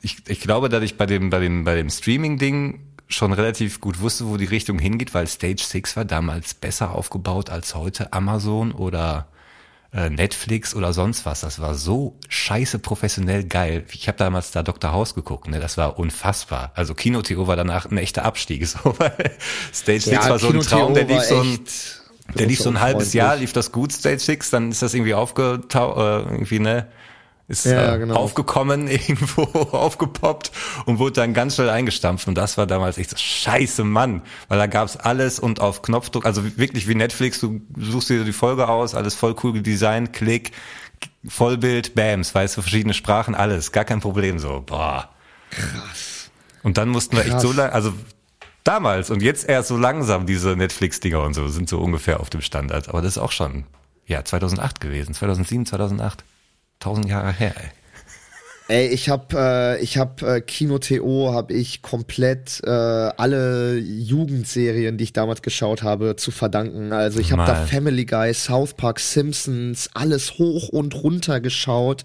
[0.02, 4.00] Ich, ich glaube, dass ich bei dem, bei dem, bei dem Streaming-Ding schon relativ gut
[4.00, 8.72] wusste, wo die Richtung hingeht, weil Stage 6 war damals besser aufgebaut als heute Amazon
[8.72, 9.28] oder
[9.92, 11.40] äh, Netflix oder sonst was.
[11.40, 13.84] Das war so scheiße professionell geil.
[13.92, 14.92] Ich habe damals da Dr.
[14.92, 15.60] House geguckt, ne?
[15.60, 16.72] Das war unfassbar.
[16.74, 18.66] Also Kino.to war danach ein echter Abstieg.
[18.72, 19.36] So, weil
[19.72, 21.58] Stage 6 war so ein Traum, der lief so ein,
[22.34, 23.12] der lief so ein halbes.
[23.12, 26.88] Jahr, lief das gut, Stage 6, dann ist das irgendwie aufgetau äh, irgendwie, ne?
[27.52, 28.14] Ist Ja, äh, genau.
[28.14, 30.52] aufgekommen, irgendwo aufgepoppt
[30.86, 32.26] und wurde dann ganz schnell eingestampft.
[32.26, 36.24] Und das war damals echt so, scheiße Mann, weil da gab's alles und auf Knopfdruck,
[36.24, 40.52] also wirklich wie Netflix, du suchst dir die Folge aus, alles voll cool designt, Klick,
[41.28, 44.62] Vollbild, Bams, weißt du, verschiedene Sprachen, alles, gar kein Problem so.
[44.64, 45.10] Boah.
[45.50, 46.30] Krass.
[46.62, 47.42] Und dann mussten wir echt Krass.
[47.42, 47.92] so lange, also
[48.64, 52.40] damals und jetzt erst so langsam diese Netflix-Dinger und so sind so ungefähr auf dem
[52.40, 52.88] Standard.
[52.88, 53.64] Aber das ist auch schon,
[54.06, 56.24] ja, 2008 gewesen, 2007, 2008.
[56.82, 57.81] Tausend Jahre her, ey.
[58.72, 65.04] Ey, ich hab, äh, ich hab äh, Kino.to, hab ich komplett äh, alle Jugendserien, die
[65.04, 66.90] ich damals geschaut habe, zu verdanken.
[66.94, 67.54] Also ich habe da.
[67.66, 72.04] Family Guy, South Park, Simpsons, alles hoch und runter geschaut.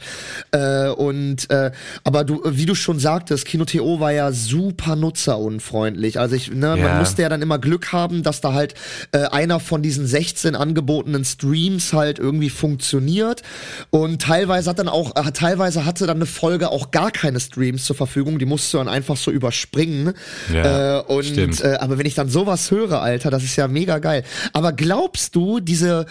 [0.51, 1.71] Äh, und äh,
[2.03, 6.19] aber du, wie du schon sagtest, Kino.to war ja super nutzerunfreundlich.
[6.19, 6.99] Also ich, ne, man Ja.
[6.99, 8.73] musste ja dann immer Glück haben, dass da halt
[9.13, 13.41] äh, einer von diesen 16 angebotenen Streams halt irgendwie funktioniert.
[13.89, 17.85] Und teilweise hat dann auch, äh, teilweise hatte dann eine Folge auch gar keine Streams
[17.85, 20.13] zur Verfügung, die musst du dann einfach so überspringen.
[20.53, 23.99] Ja, äh, und äh, aber wenn ich dann sowas höre, Alter, das ist ja mega
[23.99, 24.23] geil.
[24.53, 26.05] Aber glaubst du, diese,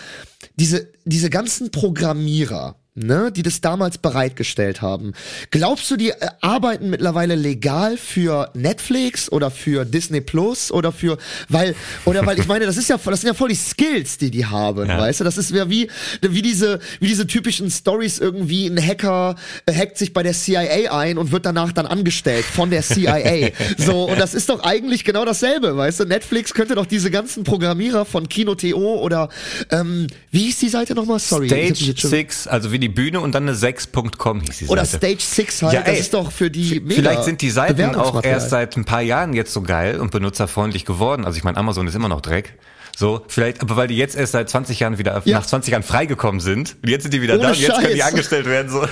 [0.57, 5.13] diese, diese ganzen Programmierer, ne, die das damals bereitgestellt haben,
[5.51, 11.19] glaubst du, die äh, arbeiten mittlerweile legal für Netflix oder für Disney Plus oder für,
[11.49, 14.31] weil, oder weil ich meine, das ist ja, das sind ja voll die Skills, die
[14.31, 14.99] die haben, Ja.
[14.99, 15.25] weißt du?
[15.25, 15.89] Das ist ja wie,
[16.23, 20.97] wie diese, wie diese typischen Stories irgendwie, ein Hacker äh, hackt sich bei der CIA
[20.99, 23.51] ein und wird danach dann angestellt von der CIA.
[23.79, 26.05] so, und das ist doch eigentlich genau dasselbe, weißt du?
[26.07, 29.29] Netflix könnte doch diese ganzen Programmierer von Kino.to oder,
[29.71, 31.19] ähm, wie hieß die Seite nochmal?
[31.19, 31.47] Sorry.
[31.49, 34.85] Stage jetzt schon- 6, also wie die Bühne und dann eine 6.com hieß die Oder
[34.85, 35.07] Seite.
[35.18, 37.94] Stage 6 halt, Ja, ey, das ist doch für die mega Vielleicht sind die Seiten
[37.94, 41.25] auch erst seit ein paar Jahren jetzt so geil und benutzerfreundlich geworden.
[41.25, 42.55] Also ich meine, Amazon ist immer noch Dreck.
[42.99, 45.38] So, vielleicht, aber weil die jetzt erst seit 20 Jahren wieder, Ja.
[45.40, 47.92] nach 20 Jahren freigekommen sind, und jetzt sind die wieder Ohne da und jetzt können
[47.94, 48.09] die Scheiß.
[48.12, 48.81] angestellt werden, so.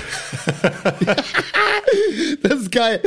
[2.42, 3.00] Das ist geil.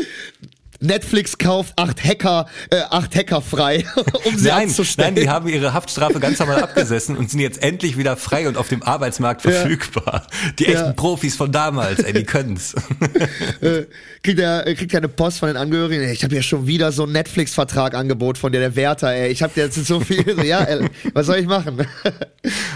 [0.80, 3.86] Netflix kauft acht Hacker, äh, acht Hacker frei,
[4.26, 7.98] um sie Nein, nein, die haben ihre Haftstrafe ganz normal abgesessen und sind jetzt endlich
[7.98, 10.28] wieder frei und auf dem Arbeitsmarkt verfügbar.
[10.60, 10.94] Die echten Ja.
[10.94, 12.76] Profis von damals, ey, die können's.
[13.62, 13.84] äh,
[14.24, 16.04] kriegt er äh, kriegt er eine Post von den Angehörigen.
[16.04, 19.12] ey, Ich habe ja schon wieder so ein Netflix-Vertrag Angebot von dir, der Wärter.
[19.14, 20.36] Ey, ich habe jetzt so viel.
[20.36, 21.80] So, ja, ey, was soll ich machen?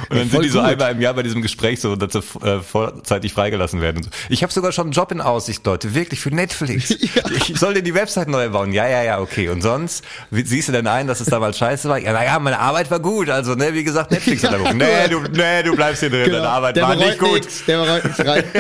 [0.10, 0.68] Und dann sind die so gut.
[0.70, 4.04] einmal im Jahr bei diesem Gespräch so, dass sie äh, vorzeitig freigelassen werden.
[4.04, 4.10] So.
[4.30, 6.92] Ich habe sogar schon einen Job in Aussicht, Leute, wirklich für Netflix.
[6.92, 8.72] Ich soll dir die Website neu bauen.
[8.74, 9.50] Ja, ja, ja, okay.
[9.50, 11.98] Und sonst, wie, siehst du denn ein, dass es damals scheiße war?
[11.98, 13.30] Ja, naja, meine Arbeit war gut.
[13.30, 14.78] Also, ne, wie gesagt, Netflix hat er geguckt.
[14.78, 16.32] Nee, du, nee, du bleibst hier drin.
[16.32, 16.88] Deine Arbeit Genau.
[16.90, 17.34] der war nicht gut.
[17.34, 18.44] nix, der bereut nichts rein.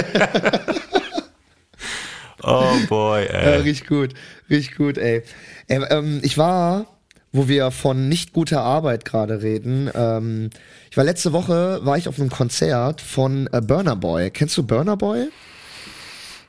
[2.44, 3.62] Oh boy, Ja, ey.
[3.62, 4.14] richtig gut,
[4.50, 5.22] richtig gut, ey.
[5.68, 6.88] ey ähm, ich war,
[7.32, 10.50] wo wir von nicht guter Arbeit gerade reden, ähm,
[10.90, 14.32] ich war letzte Woche, war ich auf einem Konzert von äh, Burner Boy.
[14.32, 15.28] Kennst du Burner Boy?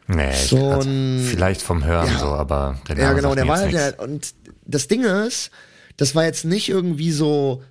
[0.09, 2.19] Nee, ich- So also, ein- vielleicht vom Hören Ja.
[2.19, 4.35] so, aber der Ja, Name genau, sagt der mir war halt der, und
[4.67, 5.51] das Ding ist,
[5.97, 7.63] das war jetzt nicht irgendwie so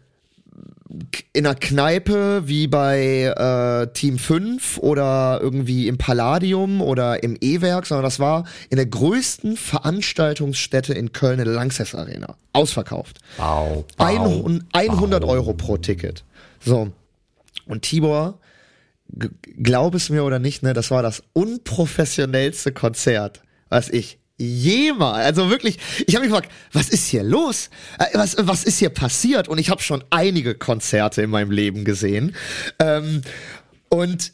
[1.32, 7.86] in einer Kneipe wie bei äh, Team 5 oder irgendwie im Palladium oder im E-Werk,
[7.86, 12.36] sondern das war in der größten Veranstaltungsstätte in Köln, in der Lanxess Arena.
[12.52, 13.20] Ausverkauft.
[13.38, 16.26] Au, au, 100, 100 Euro pro Ticket.
[16.60, 16.90] So.
[17.66, 18.40] Und Tibor,
[19.14, 25.50] glaub es mir oder nicht, ne, das war das unprofessionellste Konzert, was ich jemals, also
[25.50, 27.70] wirklich, ich habe mich gefragt, was ist hier los?
[28.00, 29.48] Äh, Was, was ist hier passiert?
[29.48, 32.36] Und ich habe schon einige Konzerte in meinem Leben gesehen.
[32.80, 33.22] Ähm,
[33.90, 34.34] und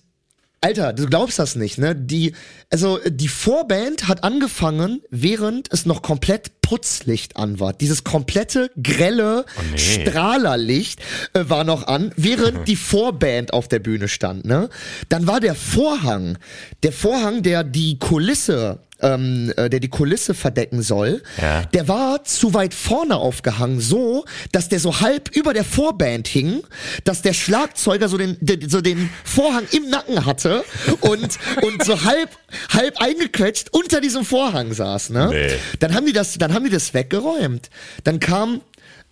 [0.67, 1.95] Alter, du glaubst das nicht, ne?
[1.95, 2.33] Die,
[2.69, 7.71] also die Vorband hat angefangen, während es noch komplett Putzlicht an war.
[7.71, 9.77] Dieses komplette grelle nee.
[9.77, 10.99] Strahlerlicht
[11.31, 14.67] äh, war noch an, während die Vorband auf der Bühne stand, ne?
[15.07, 16.37] Dann war der Vorhang,
[16.83, 21.63] der Vorhang, der die Kulisse ähm, äh, der die Kulisse verdecken soll, Ja.
[21.65, 26.63] der war zu weit vorne aufgehangen, so, dass der so halb über der Vorband hing,
[27.03, 30.63] dass der Schlagzeuger so den, den so den Vorhang im Nacken hatte
[31.01, 32.29] und und so halb
[32.73, 35.29] halb eingequetscht unter diesem Vorhang saß, ne?
[35.31, 35.55] Nee.
[35.79, 37.69] Dann haben die das, dann haben die das weggeräumt.
[38.03, 38.61] Dann kam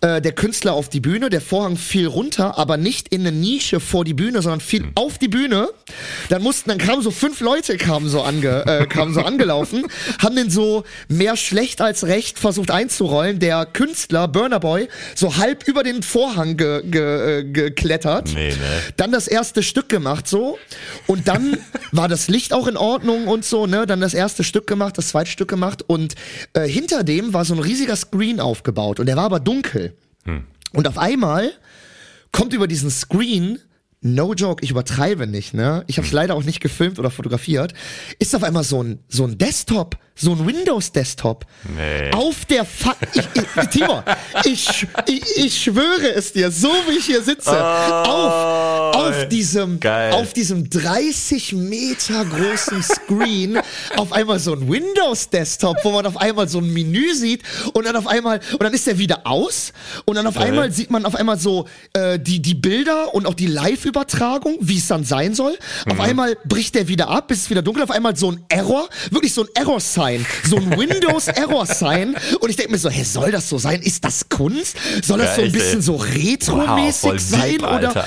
[0.06, 3.80] äh, der Künstler auf die Bühne, der Vorhang fiel runter, aber nicht in eine Nische
[3.80, 4.92] vor die Bühne, sondern fiel Hm.
[4.94, 5.68] auf die Bühne.
[6.28, 9.86] Dann mussten, dann kamen so fünf Leute kamen so ange, äh, kamen so angelaufen,
[10.22, 13.38] haben den so mehr schlecht als recht versucht einzurollen.
[13.38, 18.30] Der Künstler Burner Boy so halb über den Vorhang ge, ge, äh, geklettert.
[18.34, 18.56] Nee, ne?
[18.96, 20.58] Dann das erste Stück gemacht so
[21.06, 21.56] und dann
[21.92, 23.86] war das Licht auch in Ordnung und so, ne?
[23.86, 26.14] Dann das erste Stück gemacht, das zweite Stück gemacht und
[26.52, 29.95] äh, hinter dem war so ein riesiger Screen aufgebaut und der war aber dunkel.
[30.72, 31.52] Und auf einmal
[32.32, 33.58] kommt über diesen Screen
[34.02, 35.82] No joke, ich übertreibe nicht, ne?
[35.86, 37.72] Ich habe es leider auch nicht gefilmt oder fotografiert.
[38.18, 41.44] Ist auf einmal so ein so ein Desktop, so ein Windows Desktop
[41.76, 42.10] Nee.
[42.12, 44.02] auf der Fa ich, ich, Timo,
[44.44, 47.50] ich, ich, ich schwöre es dir, so wie ich hier sitze,
[48.04, 50.12] auf auf diesem Geil.
[50.12, 53.58] auf diesem 30 Meter großen Screen
[53.96, 57.42] auf einmal so ein Windows Desktop, wo man auf einmal so ein Menü sieht
[57.74, 59.72] und dann auf einmal und dann ist er wieder aus
[60.06, 63.34] und dann auf einmal sieht man auf einmal so äh, die die Bilder und auch
[63.34, 65.58] die Live-Übertragung, wie es dann sein soll.
[65.90, 67.82] Auf einmal bricht der wieder ab, bis es wieder dunkel.
[67.82, 70.05] Auf einmal so ein Error, wirklich so ein Error-Sign,
[70.48, 72.16] so ein Windows-Error-Sign.
[72.40, 73.82] Und ich denke mir so, hä, soll das so sein?
[73.82, 74.76] Ist das Kunst?
[75.02, 77.88] Soll das so ein bisschen so retromäßig Wow, sein deep, oder?
[77.88, 78.04] Alter.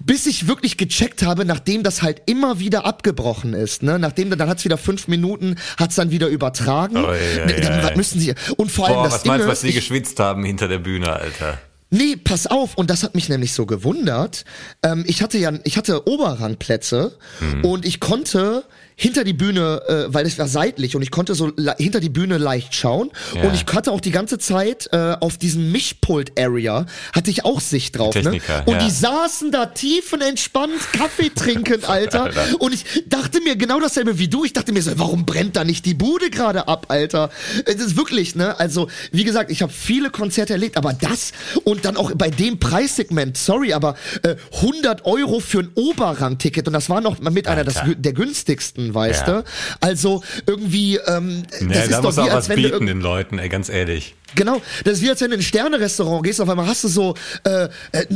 [0.00, 4.48] bis ich wirklich gecheckt habe, nachdem das halt immer wieder abgebrochen ist, ne, nachdem dann
[4.48, 6.96] hat's wieder fünf Minuten, hat's dann wieder übertragen.
[6.96, 7.96] Oh, ja, Ne, dann, ja, was ja.
[7.96, 8.34] müssen sie?
[8.56, 10.78] Und vor allem Boah, das was Ding meinst du, was ich, geschwitzt haben hinter der
[10.78, 11.58] Bühne, Alter?
[11.90, 14.44] Nee, pass auf, und das hat mich nämlich so gewundert.
[14.82, 17.64] Ähm, ich hatte ja, ich hatte Oberrangplätze Mhm.
[17.64, 18.64] und ich konnte
[19.00, 22.36] hinter die Bühne, äh, weil es war seitlich und ich konnte so hinter die Bühne
[22.36, 23.42] leicht schauen Ja.
[23.44, 26.84] und ich hatte auch die ganze Zeit äh, auf diesen Mischpult-Area
[27.14, 28.14] hatte ich auch Sicht drauf.
[28.14, 28.22] Ne?
[28.22, 28.84] Techniker, Und ja.
[28.84, 32.30] die saßen da tiefenentspannt Kaffee trinkend, Alter.
[32.58, 34.44] Und ich dachte mir genau dasselbe wie du.
[34.44, 37.30] Ich dachte mir so, warum brennt da nicht die Bude gerade ab, Alter?
[37.66, 38.58] Es ist wirklich, ne?
[38.58, 41.32] Also, wie gesagt, ich habe viele Konzerte erlebt, aber das
[41.64, 46.72] und dann auch bei dem Preissegment, sorry, aber äh, 100 Euro für ein Oberrang-Ticket und
[46.72, 49.40] das war noch mit einer das, der günstigsten, weißt Ja.
[49.42, 49.44] du?
[49.80, 53.00] Also irgendwie, ähm, Nee, das ist da doch wie, auch als was wenn bieten den
[53.00, 54.14] Leuten, ey, ganz ehrlich.
[54.34, 56.88] Genau, das ist wie als wenn du in ein Sterne-Restaurant gehst, auf einmal hast du
[56.88, 58.06] so, äh, äh,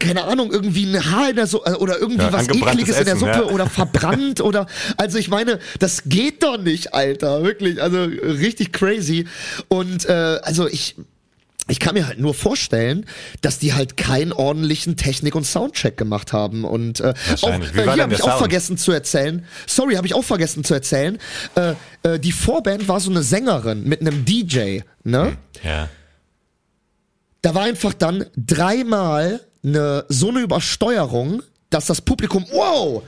[0.00, 3.14] keine Ahnung, irgendwie ein Haar in der Suppe oder irgendwie Ja, was ekliges in der
[3.14, 3.42] Essen, Suppe ja.
[3.44, 4.66] oder verbrannt oder,
[4.96, 9.26] also ich meine, das geht doch nicht, Alter, wirklich, also richtig crazy
[9.68, 10.96] und äh, also ich
[11.70, 13.06] ich kann mir halt nur vorstellen,
[13.40, 16.64] dass die halt keinen ordentlichen Technik- und Soundcheck gemacht haben.
[16.64, 19.44] Und äh, auch, äh, hier habe ich auch vergessen zu erzählen.
[19.66, 21.18] Sorry, habe ich auch vergessen zu erzählen.
[21.54, 24.80] Äh, äh, die Vorband war so eine Sängerin mit einem DJ.
[25.04, 25.36] Ne?
[25.62, 25.88] Ja.
[27.42, 33.02] Da war einfach dann dreimal eine, so eine Übersteuerung, dass das Publikum, wow,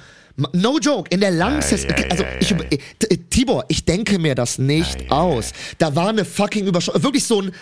[0.52, 4.58] no joke, in der Langsess, Ei, ei, also ich, äh, Tibor, ich denke mir das
[4.58, 5.52] nicht aus.
[5.78, 7.52] Da war eine fucking Übersteuerung, wirklich so ein,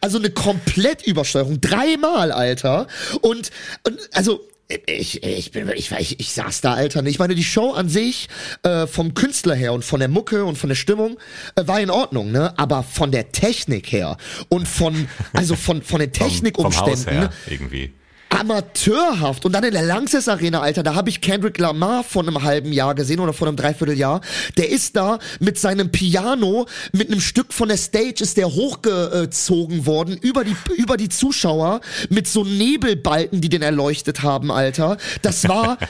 [0.00, 2.86] also eine Komplettübersteuerung, dreimal, Alter.
[3.20, 3.50] Und,
[3.84, 4.40] und also,
[4.86, 7.04] ich, ich bin, ich, ich, ich saß da, Alter.
[7.04, 8.28] Ich meine, die Show an sich,
[8.62, 11.18] äh, vom Künstler her und von der Mucke und von der Stimmung,
[11.54, 12.58] äh, war in Ordnung, ne?
[12.58, 14.16] Aber von der Technik her
[14.48, 17.92] und von, also von, von den Vom, vom Haus Technikumständen, her irgendwie.
[18.34, 19.44] Amateurhaft.
[19.44, 22.72] Und dann in der Lanxess Arena, Alter, da habe ich Kendrick Lamar vor einem halben
[22.72, 24.20] Jahr gesehen oder vor einem Dreivierteljahr.
[24.56, 29.86] Der ist da mit seinem Piano, mit einem Stück von der Stage ist der hochgezogen
[29.86, 34.96] worden über die, über die Zuschauer mit so Nebelbalken, die den erleuchtet haben, Alter.
[35.22, 35.78] Das war...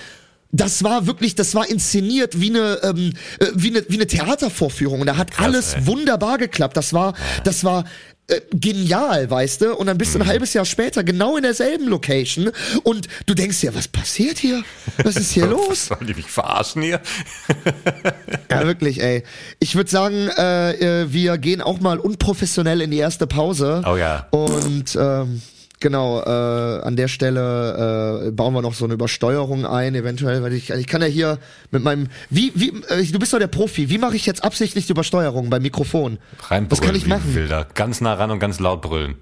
[0.57, 5.01] Das war wirklich, das war inszeniert wie eine, ähm, äh, wie eine, wie eine Theatervorführung.
[5.01, 5.87] Und da hat alles ey.
[5.89, 6.77] wunderbar geklappt.
[6.77, 7.85] Das war, das war
[8.29, 9.75] äh, genial, weißt du?
[9.75, 10.23] Und dann bist du Mhm.
[10.25, 12.51] ein halbes Jahr später genau in derselben Location
[12.83, 14.63] und du denkst dir, was passiert hier?
[15.03, 15.87] Was ist hier los?
[15.87, 17.01] Sollen die mich verarschen hier?
[18.51, 19.25] Ja, wirklich, ey.
[19.59, 23.83] Ich würde sagen, äh, äh, wir gehen auch mal unprofessionell in die erste Pause.
[23.85, 24.29] Oh ja.
[24.31, 25.43] Und ähm,
[25.81, 30.53] genau, äh, an der Stelle äh, bauen wir noch so eine Übersteuerung ein, eventuell, weil
[30.53, 31.39] ich, ich kann ja hier
[31.71, 34.87] mit meinem, wie, wie, äh, du bist doch der Profi, wie mache ich jetzt absichtlich
[34.87, 36.19] die Übersteuerung beim Mikrofon?
[36.49, 37.35] Reinbrüllen Was kann ich wie machen?
[37.35, 37.67] Wilder.
[37.75, 39.17] Ganz nah ran und ganz laut brüllen.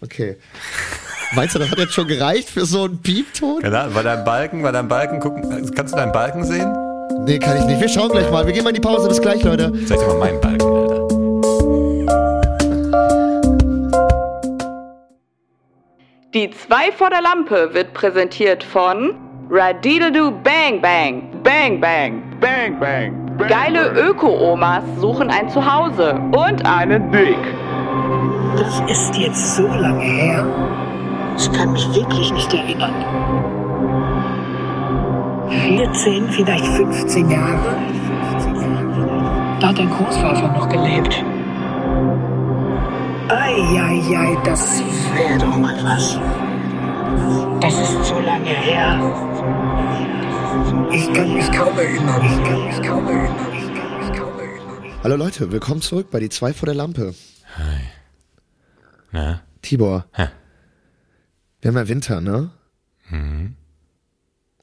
[0.00, 0.36] Okay.
[1.34, 3.60] Meinst du, das hat jetzt schon gereicht für so einen Piepton?
[3.62, 5.42] Ja, da, bei deinem Balken, bei deinem Balken gucken.
[5.74, 6.72] Kannst du deinen Balken sehen?
[7.24, 7.80] Nee, kann ich nicht.
[7.80, 8.46] Wir schauen gleich mal.
[8.46, 9.08] Wir gehen mal in die Pause.
[9.08, 9.72] Bis gleich, Leute.
[9.86, 10.97] Zeig dir mal meinen Balken, Alter.
[16.34, 19.14] Die 2 vor der Lampe wird präsentiert von
[19.48, 23.38] Radideldu Bang Bang Bang Bang Bang Bang.
[23.48, 27.38] Geile Öko-Omas suchen ein Zuhause und einen Dick.
[28.58, 30.46] Das ist jetzt so lange her.
[31.38, 32.92] Ich kann mich wirklich nicht erinnern.
[35.48, 37.74] 14, vielleicht 15 Jahre.
[39.60, 41.24] Da hat dein Großvater noch gelebt.
[43.30, 44.80] Eieiei, das
[45.14, 46.14] wäre doch mal was.
[47.60, 48.98] Das ist so lange her.
[50.90, 52.22] Ich kann mich kaum erinnern.
[52.24, 53.52] Ich kann mich kaum erinnern.
[53.52, 55.02] Ich kann mich kaum erinnern.
[55.02, 57.14] Hallo Leute, willkommen zurück bei die zwei vor der Lampe.
[59.12, 59.42] Ja.
[59.60, 60.28] Tibor, Hä.
[61.60, 62.50] wir haben ja Winter, ne?
[63.10, 63.56] Und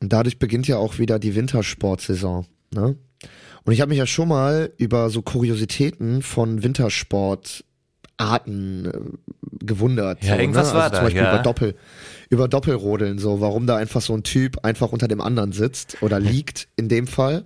[0.02, 2.96] dadurch beginnt ja auch wieder die Wintersportsaison, ne?
[3.64, 6.64] Und ich habe mich ja schon mal über so Kuriositäten von
[8.18, 10.24] Wintersportarten äh, gewundert.
[10.24, 10.74] Ja, so, irgendwas ne?
[10.76, 11.34] war also da, Zum Beispiel ja.
[11.34, 11.76] über Doppel,
[12.30, 16.20] über Doppelrodeln, so, warum da einfach so ein Typ einfach unter dem anderen sitzt oder
[16.20, 17.46] liegt in dem Fall.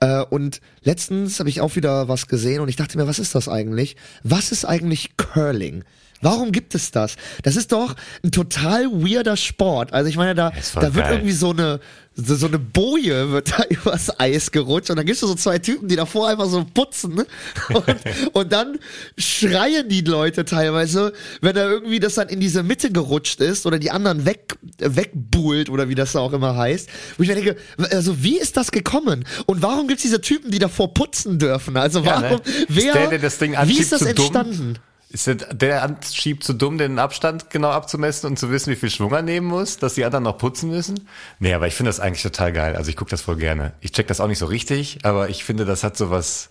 [0.00, 3.34] Äh, und letztens habe ich auch wieder was gesehen und ich dachte mir, was ist
[3.34, 3.96] das eigentlich?
[4.22, 5.84] Was ist eigentlich Curling?
[6.20, 7.16] Warum gibt es das?
[7.44, 9.92] Das ist doch ein total weirder Sport.
[9.92, 11.78] Also ich meine, da, da wird irgendwie so eine,
[12.20, 15.88] so, so eine Boje wird da übers Eis gerutscht und dann gibt's so zwei Typen,
[15.88, 17.26] die davor einfach so putzen ne?
[17.74, 17.96] und,
[18.32, 18.78] und dann
[19.16, 23.78] schreien die Leute teilweise, wenn da irgendwie das dann in diese Mitte gerutscht ist oder
[23.78, 26.88] die anderen weg, wegbuhlt oder wie das da auch immer heißt.
[27.16, 27.56] Wo ich mir denke,
[27.90, 29.24] also wie ist das gekommen?
[29.46, 31.76] Und warum gibt's diese Typen, die davor putzen dürfen?
[31.76, 32.42] Also Ja, warum, ne?
[32.68, 34.74] wer, Ding wie ist das zu dumm?
[35.10, 38.90] Ist der, der anschiebt zu dumm, den Abstand genau abzumessen und zu wissen, wie viel
[38.90, 41.08] Schwung er nehmen muss, dass die anderen noch putzen müssen?
[41.38, 42.76] Nee, aber ich finde das eigentlich total geil.
[42.76, 43.72] Also ich gucke das voll gerne.
[43.80, 46.50] Ich check das auch nicht so richtig, aber ich finde, das hat so was,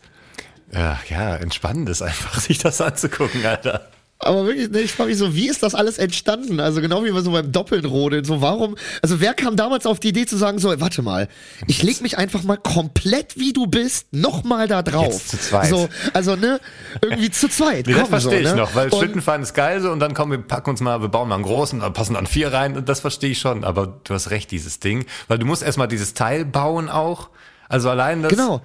[0.72, 3.88] ja, ja, Entspannendes einfach, sich das anzugucken, Alter.
[4.20, 6.60] Aber wirklich, ne, ich frage mich so, wie ist das alles entstanden?
[6.60, 8.26] Also genau wie wir so beim Doppeln rodeln.
[8.26, 11.28] So warum, also wer kam damals auf die Idee zu sagen, so, warte mal,
[11.68, 15.06] ich leg mich einfach mal komplett wie du bist, nochmal da drauf.
[15.14, 15.70] Jetzt zu zweit.
[15.70, 16.60] So, also ne,
[17.02, 17.86] irgendwie zu zweit.
[17.86, 18.56] Nee, das verstehe so, ich ne?
[18.56, 21.10] noch, weil Und- Schlittenfahren ist geil so und dann kommen wir packen uns mal, wir
[21.10, 24.14] bauen mal einen großen, passen dann vier rein und das verstehe ich schon, aber du
[24.14, 27.30] hast recht, dieses Ding, weil du musst erstmal dieses Teil bauen auch,
[27.70, 28.32] also allein das...
[28.32, 28.62] Genau.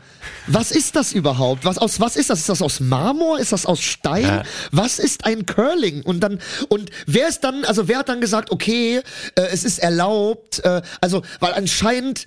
[0.46, 1.64] Was ist das überhaupt?
[1.64, 2.40] Was aus was ist das?
[2.40, 3.38] Ist das aus Marmor?
[3.38, 4.24] Ist das aus Stein?
[4.24, 4.42] Ja.
[4.70, 6.02] Was ist ein Curling?
[6.02, 6.38] Und dann
[6.68, 7.64] und wer ist dann?
[7.64, 9.02] Also wer hat dann gesagt, okay,
[9.34, 10.60] äh, es ist erlaubt?
[10.64, 12.26] Äh, also weil anscheinend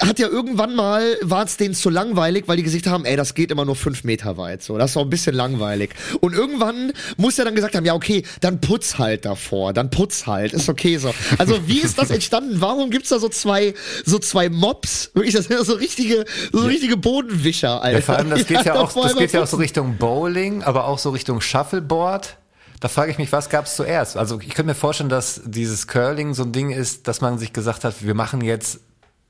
[0.00, 3.34] hat ja irgendwann mal, war es denen zu langweilig, weil die gesagt haben, ey, das
[3.34, 4.62] geht immer nur fünf Meter weit.
[4.62, 5.90] So, das ist auch ein bisschen langweilig.
[6.20, 10.26] Und irgendwann muss er dann gesagt haben, ja, okay, dann putz halt davor, dann putz
[10.26, 11.14] halt, ist okay so.
[11.38, 12.60] Also wie ist das entstanden?
[12.60, 13.72] Warum gibt's da so zwei,
[14.04, 15.12] so zwei Mobs?
[15.14, 17.98] Wirklich, das sind ja so richtige, so richtige Bodenwischer, Alter.
[17.98, 20.64] Ja, vor allem, das geht ja, da auch, das geht ja auch so Richtung Bowling,
[20.64, 22.36] aber auch so Richtung Shuffleboard.
[22.80, 24.16] Da frage ich mich, was gab's zuerst?
[24.16, 27.52] Also ich könnte mir vorstellen, dass dieses Curling so ein Ding ist, dass man sich
[27.52, 28.80] gesagt hat, wir machen jetzt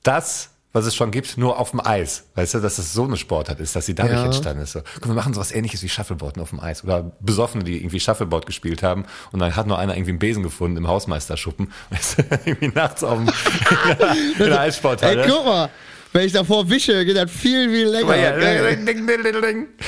[0.02, 2.24] das, was es schon gibt, nur auf dem Eis.
[2.34, 4.26] Weißt du, dass es so eine Sportart ist, dass sie dadurch Ja.
[4.26, 4.72] entstanden ist.
[4.72, 6.84] So, guck, wir machen sowas ähnliches wie Shuffleboard nur auf dem Eis.
[6.84, 10.42] Oder Besoffene, die irgendwie Shuffleboard gespielt haben und dann hat nur einer irgendwie einen Besen
[10.42, 11.72] gefunden im Hausmeisterschuppen.
[11.90, 13.28] Weißt du, irgendwie nachts auf dem,
[14.38, 15.22] in der Eissporthalle.
[15.24, 15.70] Ey, guck mal,
[16.12, 18.32] wenn ich davor wische, geht das viel, viel länger.
[19.42, 19.66] Ding.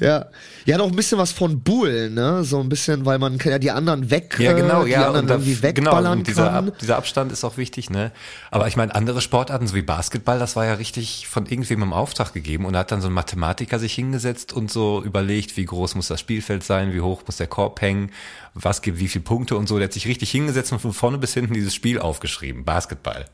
[0.00, 0.26] Ja.
[0.68, 2.44] Ja, auch ein bisschen was von Buhl, ne?
[2.44, 5.06] So ein bisschen, weil man kann ja die anderen weg, Ja, genau, äh, die ja.
[5.06, 6.68] anderen Und irgendwie genau, wegballern und dieser, kann.
[6.68, 8.12] Ab, dieser Abstand ist auch wichtig, ne?
[8.50, 11.94] Aber ich meine, andere Sportarten, so wie Basketball, das war ja richtig von irgendwem im
[11.94, 15.64] Auftrag gegeben und da hat dann so ein Mathematiker sich hingesetzt und so überlegt, wie
[15.64, 18.10] groß muss das Spielfeld sein, wie hoch muss der Korb hängen,
[18.52, 19.78] was gibt wie viele Punkte und so.
[19.78, 23.24] Der hat sich richtig hingesetzt und von vorne bis hinten dieses Spiel aufgeschrieben, Basketball.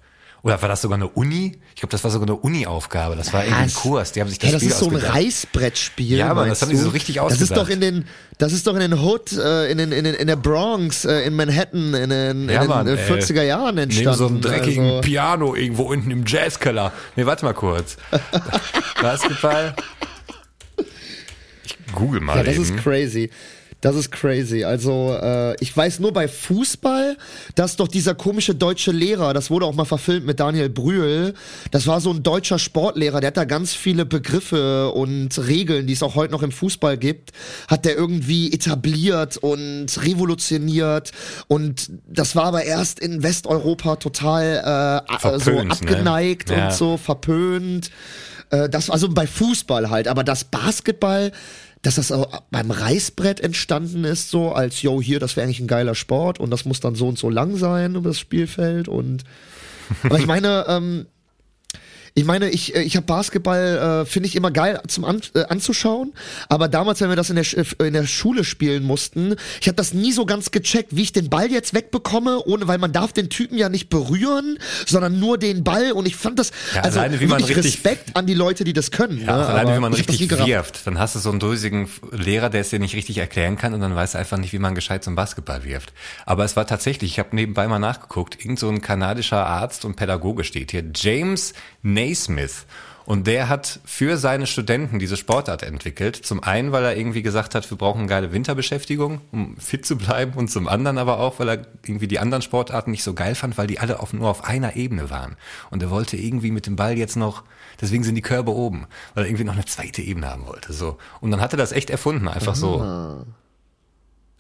[0.45, 1.57] Oder war das sogar eine Uni?
[1.75, 3.17] Ich glaube, das war sogar eine Uni-Aufgabe.
[3.17, 3.73] Das war irgendwie ein?
[3.73, 4.13] Kurs.
[4.13, 5.17] Die haben sich das Ja, das Spiel ist so ein ausgedacht.
[5.17, 6.19] Reißbrettspiel.
[6.19, 7.67] Ja, aber das haben die so richtig Das ist ausgedacht.
[7.67, 8.05] doch in den,
[8.37, 11.23] das ist doch in den Hood, äh, in den, in den, in der Bronx, äh,
[11.23, 13.11] in Manhattan, in den, Ja, in den Mann, äh, ey.
[13.13, 14.11] 40er Jahren entstanden.
[14.11, 15.01] Neben so einem dreckigen also.
[15.01, 16.93] Piano irgendwo unten im Jazzkeller.
[17.17, 17.97] Nee, warte mal kurz.
[19.01, 19.75] Basketball.
[21.65, 22.65] Ich google mal Ja, das eben.
[22.65, 23.31] ist crazy.
[23.85, 24.65] Das ist crazy.
[24.65, 27.19] Also, äh, ich weiß nur bei Fußball,
[27.55, 31.35] dass doch dieser komische deutsche Lehrer, das wurde auch mal verfilmt mit Daniel Brühl,
[31.71, 35.93] das war so ein deutscher Sportlehrer, der hat da ganz viele Begriffe und Regeln, die
[35.93, 37.33] es auch heute noch im Fußball gibt,
[37.69, 41.13] hat der irgendwie etabliert und revolutioniert.
[41.49, 45.73] Und das war aber erst in Westeuropa total äh, so Verpönt, ne?
[45.73, 46.69] abgeneigt Ja.
[46.69, 47.91] und so verpönt.
[48.49, 51.33] Äh, das also bei Fußball halt, aber das Basketball,
[51.85, 55.67] dass das auch beim Reißbrett entstanden ist, so als, yo, hier, das wäre eigentlich ein
[55.67, 59.25] geiler Sport und das muss dann so und so lang sein über das Spielfeld und
[60.03, 61.07] aber ich meine, ähm,
[62.17, 65.45] ich meine, ich, äh, ich habe Basketball, äh, finde ich immer geil zum An äh,
[65.47, 66.13] anzuschauen.
[66.49, 69.75] Aber damals, wenn wir das in der, äh, in der Schule spielen mussten, ich habe
[69.75, 73.13] das nie so ganz gecheckt, wie ich den Ball jetzt wegbekomme, ohne, weil man darf
[73.13, 75.91] den Typen ja nicht berühren, sondern nur den Ball.
[75.91, 78.73] Und ich fand das, Ja, also alleine, wie man richtig- Respekt an die Leute, die
[78.73, 79.19] das können.
[79.19, 79.47] Ja, ne?
[79.47, 80.87] alleine, wie man richtig wirft.
[80.87, 83.81] Dann hast du so einen drösigen Lehrer, der es dir nicht richtig erklären kann und
[83.81, 85.93] dann weiß er einfach nicht, wie man gescheit zum Basketball wirft.
[86.27, 89.97] Aber es war tatsächlich, ich habe nebenbei mal nachgeguckt, irgend so ein kanadischer Arzt und
[89.97, 91.55] Pädagoge steht hier, James
[92.05, 92.67] Naismith.
[93.07, 96.17] Und der hat für seine Studenten diese Sportart entwickelt.
[96.17, 99.97] Zum einen, weil er irgendwie gesagt hat, wir brauchen eine geile Winterbeschäftigung, um fit zu
[99.97, 100.33] bleiben.
[100.35, 103.59] Und zum anderen aber auch, weil er irgendwie die anderen Sportarten nicht so geil fand,
[103.59, 105.37] weil die alle auf, nur auf einer Ebene waren.
[105.71, 107.43] Und er wollte irgendwie mit dem Ball jetzt noch,
[107.79, 110.73] deswegen sind die Körbe oben, weil er irgendwie noch eine zweite Ebene haben wollte.
[110.73, 110.97] So.
[111.21, 113.27] Und dann hat er das echt erfunden, einfach so.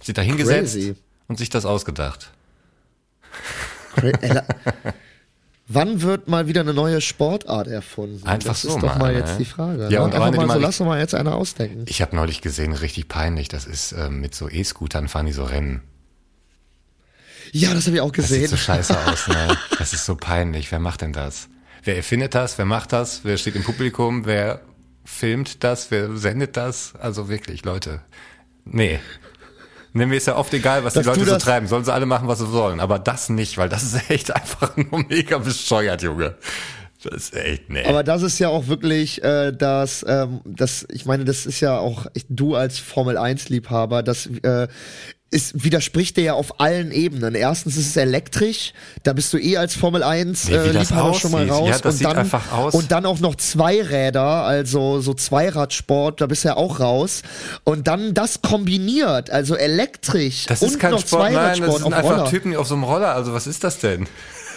[0.03, 0.79] Sich da hingesetzt
[1.29, 2.31] und sich das ausgedacht.
[5.67, 8.27] Wann wird mal wieder eine neue Sportart erfunden?
[8.27, 9.21] Einfach das so ist doch mal, mal ne?
[9.21, 9.85] jetzt die Frage.
[9.85, 10.05] Ja, ne?
[10.05, 11.85] und Einfach mal so, mal- lass uns mal jetzt eine ausdenken.
[11.89, 15.45] Ich habe neulich gesehen, richtig peinlich, das ist ähm, mit so E-Scootern fahren die so
[15.45, 15.81] Rennen.
[17.53, 18.51] Ja, das habe ich auch Das sieht gesehen.
[18.51, 19.57] so scheiße aus, ne?
[19.79, 20.71] Das ist so peinlich.
[20.73, 21.49] Wer macht denn das?
[21.83, 22.59] Wer erfindet das?
[22.59, 23.21] Wer macht das?
[23.25, 24.27] Wer steht im Publikum?
[24.27, 24.61] Wer
[25.05, 25.91] filmt das?
[25.91, 26.95] Wer sendet das?
[26.97, 28.01] Also wirklich, Leute.
[28.65, 28.99] Nee.
[29.97, 31.69] Nee, mir ist ja oft egal, was Dass die Leute so treiben.
[31.69, 32.81] Sollen sie alle machen, was sie wollen.
[32.81, 36.35] Aber das nicht, weil das ist echt einfach nur mega bescheuert, Junge.
[37.05, 37.85] Das ist echt, nee.
[37.85, 41.79] Aber das ist ja auch wirklich, äh, das, ähm, das, ich meine, das ist ja
[41.79, 44.69] auch ich, du als Formel 1 Liebhaber, das äh,
[45.35, 47.35] ist, widerspricht dir ja auf allen Ebenen.
[47.35, 51.15] Erstens ist es elektrisch, da bist du eh als Formel 1 Nee, wie äh, Liebhaber
[51.15, 51.69] schon mal raus.
[51.69, 52.73] Ja, das und sieht dann, einfach aus.
[52.75, 57.23] Und dann auch noch Zweiräder, also so Zweiradsport, da bist du ja auch raus.
[57.65, 61.77] Und dann das kombiniert, also elektrisch Das und ist kein noch Sport, nein, Zweiradsport das
[61.79, 62.31] sind auf einfach Roller.
[62.31, 63.15] Typen auf so einem Roller.
[63.15, 64.07] Also was ist das denn?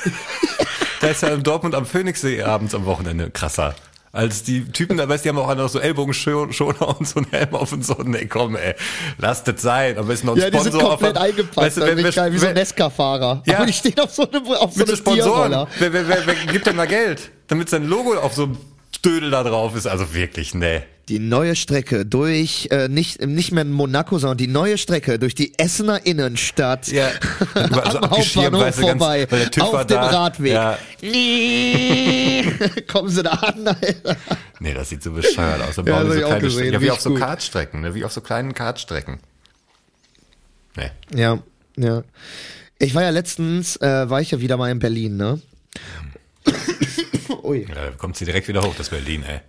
[1.01, 3.75] da ist ja in Dortmund am Phoenixsee abends am Wochenende krasser.
[4.17, 7.53] Als die Typen, da weißt die haben auch noch so Ellbogenschoner und so einen Helm
[7.53, 7.93] auf und so.
[8.03, 8.73] Nee, komm, ey,
[9.19, 9.95] lasst das sein.
[9.95, 12.03] Aber ist noch ein Ja, die Sponsor sind komplett auf, eingepasst, weißt du, wer, ist
[12.03, 13.43] wer, geil, wie so wer, Nesca-Fahrer.
[13.45, 13.57] Ja.
[13.57, 15.67] Aber die stehen auf so einem auf so einem Sponsoren.
[15.77, 17.29] Wer, wer, wer, wer gibt denn da Geld?
[17.45, 18.57] Damit sein Logo auf so einem
[18.95, 19.85] Stödel da drauf ist.
[19.85, 20.81] Also wirklich, nee.
[21.09, 25.35] Die neue Strecke durch, äh, nicht, nicht mehr in Monaco, sondern die neue Strecke durch
[25.35, 26.87] die Essener Innenstadt.
[26.89, 27.09] Ja.
[27.55, 30.07] Überall so Am Hauptbahnhof ganz- vorbei, TÜV auf dem da.
[30.07, 30.51] Radweg.
[30.51, 30.77] Ja.
[32.91, 34.17] Kommen sie da an, Alter.
[34.59, 35.75] Nee, das sieht so bescheuert aus.
[35.75, 36.73] Dann Ja, bauen so kleine gesehen.
[36.73, 37.19] Ja, wie auf so gut.
[37.19, 37.95] Kartstrecken, ne?
[37.95, 39.19] wie auf so kleinen Kartstrecken.
[40.75, 40.91] Nee.
[41.15, 41.39] Ja,
[41.77, 42.03] ja.
[42.79, 45.41] Ich war ja letztens, äh, war ich ja wieder mal in Berlin, ne?
[47.43, 47.65] Ui.
[47.67, 49.39] Ja, da kommt sie direkt wieder hoch, das Berlin, ey.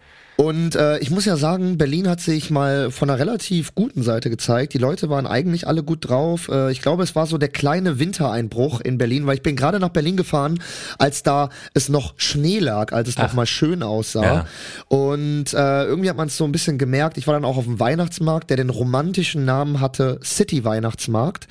[0.40, 4.30] Und äh, ich muss ja sagen, Berlin hat sich mal von einer relativ guten Seite
[4.30, 4.72] gezeigt.
[4.72, 6.48] Die Leute waren eigentlich alle gut drauf.
[6.48, 9.80] Äh, ich glaube, es war so der kleine Wintereinbruch in Berlin, weil ich bin gerade
[9.80, 10.62] nach Berlin gefahren,
[10.96, 14.22] als da es noch Schnee lag, als es noch mal schön aussah.
[14.22, 14.46] Ja.
[14.86, 17.18] Und äh, irgendwie hat man es so ein bisschen gemerkt.
[17.18, 21.48] Ich war dann auch auf dem Weihnachtsmarkt, der den romantischen Namen hatte City Weihnachtsmarkt.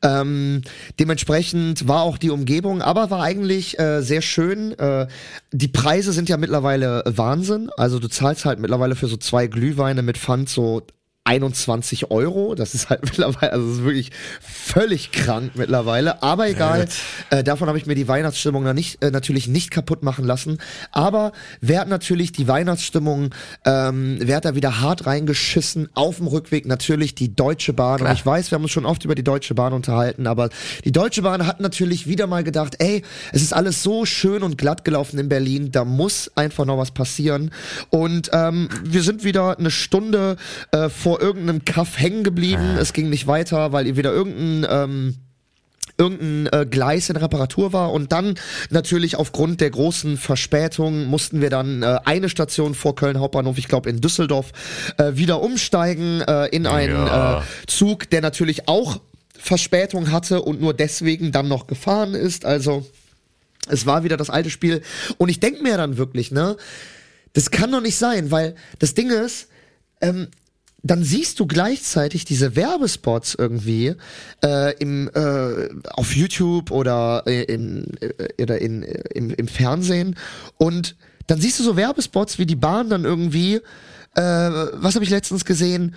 [0.00, 0.62] Ähm,
[0.98, 4.72] dementsprechend war auch die Umgebung, aber war eigentlich äh, sehr schön.
[4.78, 5.08] Äh,
[5.52, 7.68] die Preise sind ja mittlerweile Wahnsinn.
[7.76, 10.82] Also du zahlst halt mittlerweile für so zwei Glühweine mit Pfand so
[11.30, 12.56] 21 Euro.
[12.56, 14.10] Das ist halt mittlerweile, also das ist wirklich
[14.40, 16.22] völlig krank mittlerweile.
[16.22, 16.88] Aber egal,
[17.30, 20.58] äh, davon habe ich mir die Weihnachtsstimmung noch nicht, äh, natürlich nicht kaputt machen lassen.
[20.90, 23.32] Aber wer hat natürlich die Weihnachtsstimmung,
[23.64, 25.88] ähm, wer hat da wieder hart reingeschissen?
[25.94, 28.02] Auf dem Rückweg natürlich die Deutsche Bahn.
[28.02, 30.48] Und ich weiß, wir haben uns schon oft über die Deutsche Bahn unterhalten, aber
[30.84, 33.02] die Deutsche Bahn hat natürlich wieder mal gedacht, ey,
[33.32, 36.90] es ist alles so schön und glatt gelaufen in Berlin, da muss einfach noch was
[36.90, 37.52] passieren.
[37.90, 40.36] Und ähm, wir sind wieder eine Stunde
[40.72, 42.76] äh, vor irgendeinem Kaff hängen geblieben.
[42.78, 45.14] Es ging nicht weiter, weil ihr wieder irgendein ähm,
[45.98, 48.34] irgendein äh, Gleis in Reparatur war und dann
[48.70, 53.68] natürlich aufgrund der großen Verspätung mussten wir dann äh, eine Station vor Köln Hauptbahnhof, ich
[53.68, 54.52] glaube in Düsseldorf,
[54.96, 57.40] äh, wieder umsteigen äh, in einen Ja.
[57.40, 58.98] äh, Zug, der natürlich auch
[59.38, 62.46] Verspätung hatte und nur deswegen dann noch gefahren ist.
[62.46, 62.86] Also
[63.68, 64.80] es war wieder das alte Spiel
[65.18, 66.56] und ich denke mir dann wirklich, ne,
[67.34, 69.48] das kann doch nicht sein, weil das Ding ist,
[70.00, 70.28] ähm,
[70.82, 73.94] dann siehst du gleichzeitig diese Werbespots irgendwie
[74.42, 80.16] äh, im, äh, auf YouTube oder, äh, in, äh, oder in, äh, im, im Fernsehen
[80.56, 83.56] und dann siehst du so Werbespots, wie die Bahn dann irgendwie,
[84.16, 85.94] äh, was habe ich letztens gesehen?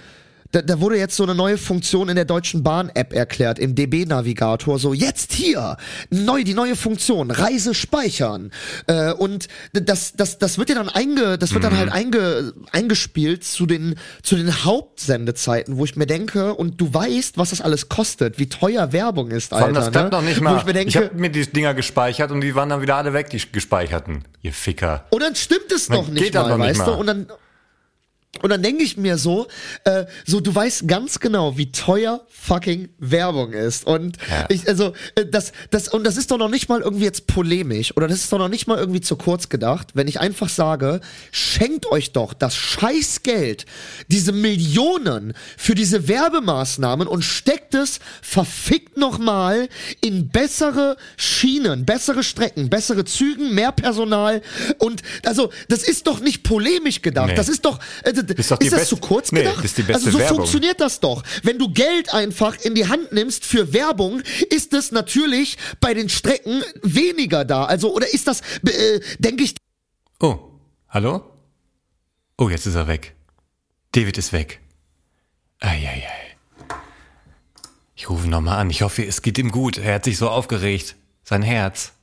[0.54, 4.78] Da, da wurde jetzt so eine neue Funktion in der Deutschen Bahn-App erklärt, im DB-Navigator.
[4.78, 5.78] So, jetzt hier,
[6.12, 8.52] neu, die neue Funktion, Reise speichern.
[8.86, 13.44] Äh, und das, das, das wird ja dann einge, das wird dann halt einge, eingespielt
[13.44, 17.90] zu den, zu den Hauptsendezeiten, wo ich mir denke, und du weißt, was das alles
[17.90, 19.72] kostet, wie teuer Werbung ist, Alter.
[19.74, 20.20] das klappt ne?
[20.20, 20.58] noch nicht Wo mal.
[20.58, 23.14] ich mir denke, ich habe mir die Dinger gespeichert und die waren dann wieder alle
[23.14, 24.24] weg, die gespeicherten.
[24.44, 25.06] Ihr Ficker.
[25.10, 26.92] Und dann stimmt es Man noch nicht mal, nicht weißt du?
[26.92, 27.00] mal.
[27.00, 27.28] Und dann
[28.42, 29.48] und dann denke ich mir so,
[29.84, 33.86] äh, so du weißt ganz genau, wie teuer fucking Werbung ist.
[33.86, 34.48] Und Ja.
[34.50, 37.96] ich, also äh, das, das und das ist doch noch nicht mal irgendwie jetzt polemisch
[37.96, 41.00] oder das ist doch noch nicht mal irgendwie zu kurz gedacht, wenn ich einfach sage,
[41.32, 43.66] schenkt euch doch das Scheißgeld,
[44.08, 49.70] diese Millionen für diese Werbemaßnahmen und steckt es verfickt noch mal
[50.02, 54.42] in bessere Schienen, bessere Strecken, bessere Zügen, mehr Personal
[54.80, 57.28] und also das ist doch nicht polemisch gedacht.
[57.28, 57.36] Nee.
[57.36, 59.58] Das ist doch, äh, Ist das beste- zu kurz Nee, gedacht?
[59.58, 60.38] das ist die beste also so Werbung.
[60.38, 61.24] funktioniert das doch.
[61.44, 66.10] Wenn du Geld einfach in die Hand nimmst für Werbung, ist es natürlich bei den
[66.10, 67.66] Strecken weniger da.
[67.66, 69.56] Also oder ist das, äh, denke ich,
[70.20, 70.40] Oh,
[70.90, 71.24] hallo?
[72.38, 73.16] Oh, jetzt ist er weg.
[73.92, 74.60] David ist weg.
[75.60, 76.04] Eieiei.
[77.96, 78.70] Ich rufe ihn nochmal an.
[78.70, 79.78] Ich hoffe, es geht ihm gut.
[79.78, 80.96] Er hat sich so aufgeregt.
[81.24, 81.94] Sein Herz.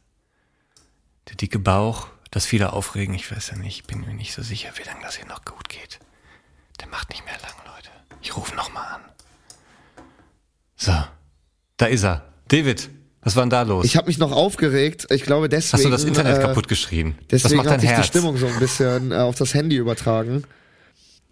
[1.28, 3.14] Der dicke Bauch, das viele aufregen.
[3.14, 3.76] Ich weiß ja nicht.
[3.80, 5.98] Ich bin mir nicht so sicher, wie lange das hier noch gut geht.
[6.80, 7.88] Der macht nicht mehr lang, Leute.
[8.22, 9.00] Ich rufe nochmal an.
[10.76, 10.92] So,
[11.76, 12.24] da ist er.
[12.48, 12.88] David,
[13.22, 13.84] was war denn da los?
[13.84, 15.06] ich habe mich noch aufgeregt.
[15.10, 15.72] Ich glaube deswegen.
[15.78, 17.16] Hast du das Internet äh, kaputt geschrien?
[17.30, 18.00] Deswegen was macht hat dein sich Herz?
[18.02, 20.44] die Stimmung so ein bisschen äh, auf das Handy übertragen.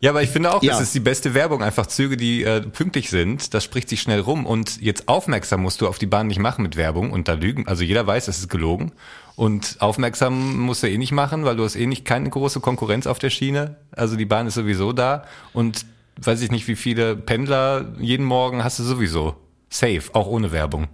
[0.00, 0.74] Ja, aber ich finde auch, Ja.
[0.74, 1.60] das ist die beste Werbung.
[1.62, 4.46] Einfach Züge, die äh, pünktlich sind, das spricht sich schnell rum.
[4.46, 7.66] Und jetzt aufmerksam musst du auf die Bahn nicht machen mit Werbung und da lügen.
[7.66, 8.92] Also jeder weiß, es ist gelogen.
[9.38, 13.06] Und aufmerksam musst du eh nicht machen, weil du hast eh nicht keine große Konkurrenz
[13.06, 13.76] auf der Schiene.
[13.92, 15.22] Also die Bahn ist sowieso da.
[15.52, 15.86] Und
[16.20, 19.36] weiß ich nicht, wie viele Pendler jeden Morgen hast du sowieso.
[19.70, 20.88] Safe, auch ohne Werbung.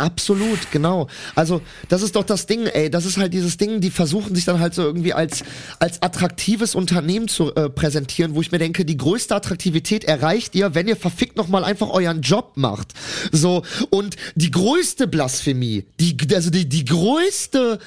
[0.00, 1.08] Absolut, genau.
[1.34, 2.88] Also, das ist doch das Ding, ey.
[2.88, 5.42] Das ist halt dieses Ding, die versuchen sich dann halt so irgendwie als,
[5.80, 10.76] als attraktives Unternehmen zu äh, präsentieren, wo ich mir denke, die größte Attraktivität erreicht ihr,
[10.76, 12.94] wenn ihr verfickt nochmal einfach euren Job macht.
[13.32, 17.80] So, und die größte Blasphemie, die, also die, die größte,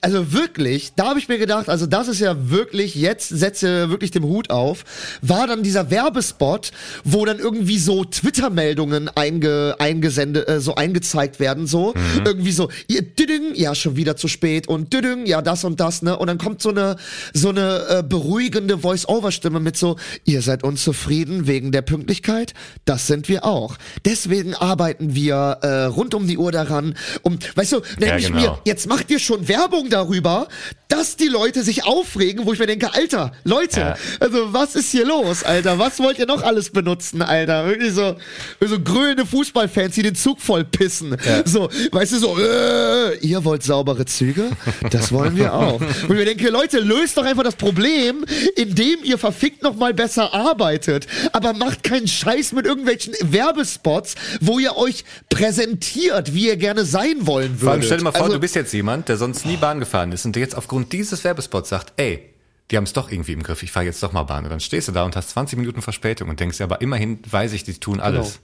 [0.00, 4.10] also wirklich, da habe ich mir gedacht, also das ist ja wirklich, jetzt setze wirklich
[4.10, 4.84] den Hut auf,
[5.22, 6.72] war dann dieser Werbespot,
[7.04, 11.94] wo dann irgendwie so Twitter-Meldungen einge, eingesendet, äh, so eingezeigt gezeigt werden, so.
[12.24, 16.02] Irgendwie so, ihr düdüng, ja, schon wieder zu spät und düdüng, ja, das und das,
[16.02, 16.16] ne?
[16.16, 16.96] Und dann kommt so eine,
[17.34, 22.54] so eine äh, beruhigende Voice-Over-Stimme mit so, ihr seid unzufrieden wegen der Pünktlichkeit?
[22.84, 23.76] Das sind wir auch.
[24.04, 28.36] Deswegen arbeiten wir äh, rund um die Uhr daran, um, weißt du, Ja, genau.
[28.40, 30.48] mir, jetzt macht ihr schon Werbung darüber,
[30.88, 33.96] dass die Leute sich aufregen, wo ich mir denke, Alter, Leute, Ja.
[34.20, 35.78] also was ist hier los, Alter?
[35.78, 37.66] Was wollt ihr noch alles benutzen, Alter?
[37.66, 38.16] Wirklich so,
[38.60, 41.09] so grüne Fußballfans, die den Zug voll pissen.
[41.44, 44.50] So, weißt du, so, äh, ihr wollt saubere Züge?
[44.90, 45.80] Das wollen wir auch.
[45.80, 48.24] Und ich mir denke, Leute, löst doch einfach das Problem,
[48.56, 51.06] indem ihr verfickt noch mal besser arbeitet.
[51.32, 57.26] Aber macht keinen Scheiß mit irgendwelchen Werbespots, wo ihr euch präsentiert, wie ihr gerne sein
[57.26, 57.60] wollen würdet.
[57.62, 59.80] Vor allem stell dir mal vor, Also- du bist jetzt jemand, der sonst nie Bahn
[59.80, 62.26] gefahren ist und der jetzt aufgrund dieses Werbespots sagt, ey,
[62.70, 64.44] die haben es doch irgendwie im Griff, ich fahre jetzt doch mal Bahn.
[64.44, 67.18] Und dann stehst du da und hast 20 Minuten Verspätung und denkst, ja, aber immerhin
[67.28, 68.34] weiß ich, die tun alles.
[68.34, 68.38] Genau.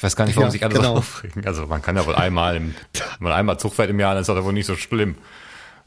[0.00, 0.94] Ich weiß gar nicht, warum Ja, sich alle genau.
[0.94, 1.46] so aufregen.
[1.46, 4.22] Also man kann ja wohl einmal, im, wenn man einmal Zug fährt im Jahr, dann
[4.22, 5.14] ist das wohl nicht so schlimm.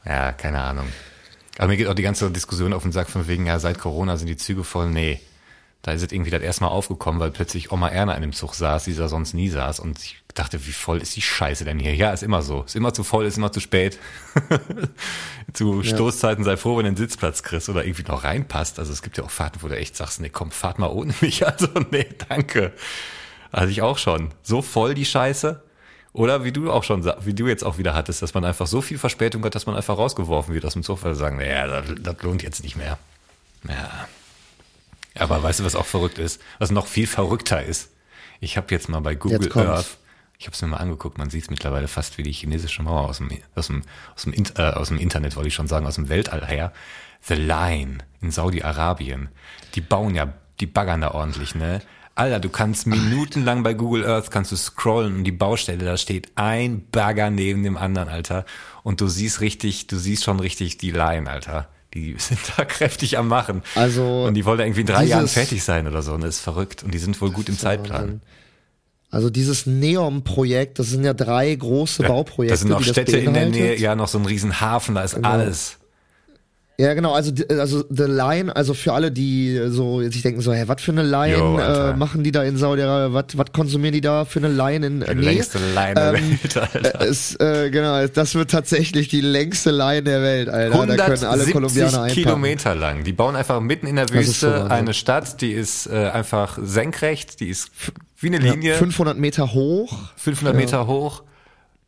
[0.06, 0.86] Ja, keine Ahnung.
[1.58, 4.16] Aber mir geht auch die ganze Diskussion auf den Sack von wegen, ja, seit Corona
[4.16, 4.88] sind die Züge voll.
[4.88, 5.20] Nee.
[5.82, 8.54] Da ist es irgendwie das erste Mal aufgekommen, weil plötzlich Oma Erna in dem Zug
[8.54, 9.80] saß, die da sonst nie saß.
[9.80, 11.96] Und ich dachte, wie voll ist die Scheiße denn hier?
[11.96, 12.62] Ja, ist immer so.
[12.62, 13.98] Ist immer zu voll, ist immer zu spät.
[15.52, 18.78] zu Stoßzeiten sei froh, wenn du einen Sitzplatz kriegst oder irgendwie noch reinpasst.
[18.78, 21.12] Also es gibt ja auch Fahrten, wo du echt sagst, nee, komm, fahrt mal ohne
[21.20, 21.44] mich.
[21.46, 22.72] Also nee, danke.
[23.54, 24.30] Also ich auch schon.
[24.42, 25.62] So voll die Scheiße.
[26.12, 28.80] Oder wie du auch schon, wie du jetzt auch wieder hattest, dass man einfach so
[28.80, 31.66] viel Verspätung hat, dass man einfach rausgeworfen wird aus dem Zug, weil sie sagen, naja,
[31.66, 32.98] das, das lohnt jetzt nicht mehr.
[33.68, 34.08] Ja.
[35.16, 36.40] Aber weißt du, was auch verrückt ist?
[36.58, 37.90] Was noch viel verrückter ist?
[38.40, 39.50] Ich habe jetzt mal bei Google.
[39.56, 39.98] Earth,
[40.38, 43.08] ich habe es mir mal angeguckt, man sieht es mittlerweile fast wie die chinesische Mauer
[43.08, 43.82] aus dem, aus dem,
[44.16, 46.72] aus dem, äh, aus dem Internet, wollte ich schon sagen, aus dem Weltall her.
[47.22, 49.28] The Line in Saudi-Arabien.
[49.74, 51.80] Die bauen ja, die baggern da ordentlich, ne?
[52.16, 56.30] Alter, du kannst minutenlang bei Google Earth kannst du scrollen und die Baustelle, da steht
[56.36, 58.44] ein Bagger neben dem anderen, Alter.
[58.84, 61.68] Und du siehst richtig, du siehst schon richtig die Line, Alter.
[61.92, 63.62] Die sind da kräftig am Machen.
[63.74, 66.12] Also, Und die wollen irgendwie in drei Jahren dieses- fertig sein oder so.
[66.12, 66.84] Und das ist verrückt.
[66.84, 68.00] Und die sind wohl gut im Zeitplan.
[68.02, 68.20] Wahnsinn.
[69.10, 72.52] Also dieses Neom-Projekt, das sind ja drei große Bauprojekte.
[72.54, 73.46] Da sind noch die das Städte in der.
[73.48, 75.28] Nähe, ja, noch so ein riesen Hafen, da ist Genau.
[75.30, 75.78] alles.
[76.76, 80.52] Ja, genau, also, d- also The Line, also für alle, die so sich denken so,
[80.52, 81.90] hä, was für eine Line Alter.
[81.90, 85.02] äh, machen die da in Saudi-Arabien, was was konsumieren die da für eine Line in
[85.02, 85.24] äh, Die nee.
[85.24, 87.00] längste Line der Ähm, Welt, Alter.
[87.00, 90.84] Es, äh, genau, das wird tatsächlich die längste Line der Welt, Alter.
[90.86, 92.12] Da können alle 170 Kolumbianer einpacken.
[92.22, 93.04] Kilometer lang.
[93.04, 97.38] Die bauen einfach mitten in der ist Wüste eine Stadt, die ist äh, einfach senkrecht,
[97.38, 97.70] die ist
[98.18, 99.96] wie eine Ja, Linie, 500 Meter hoch.
[100.16, 101.22] 500 Meter hoch,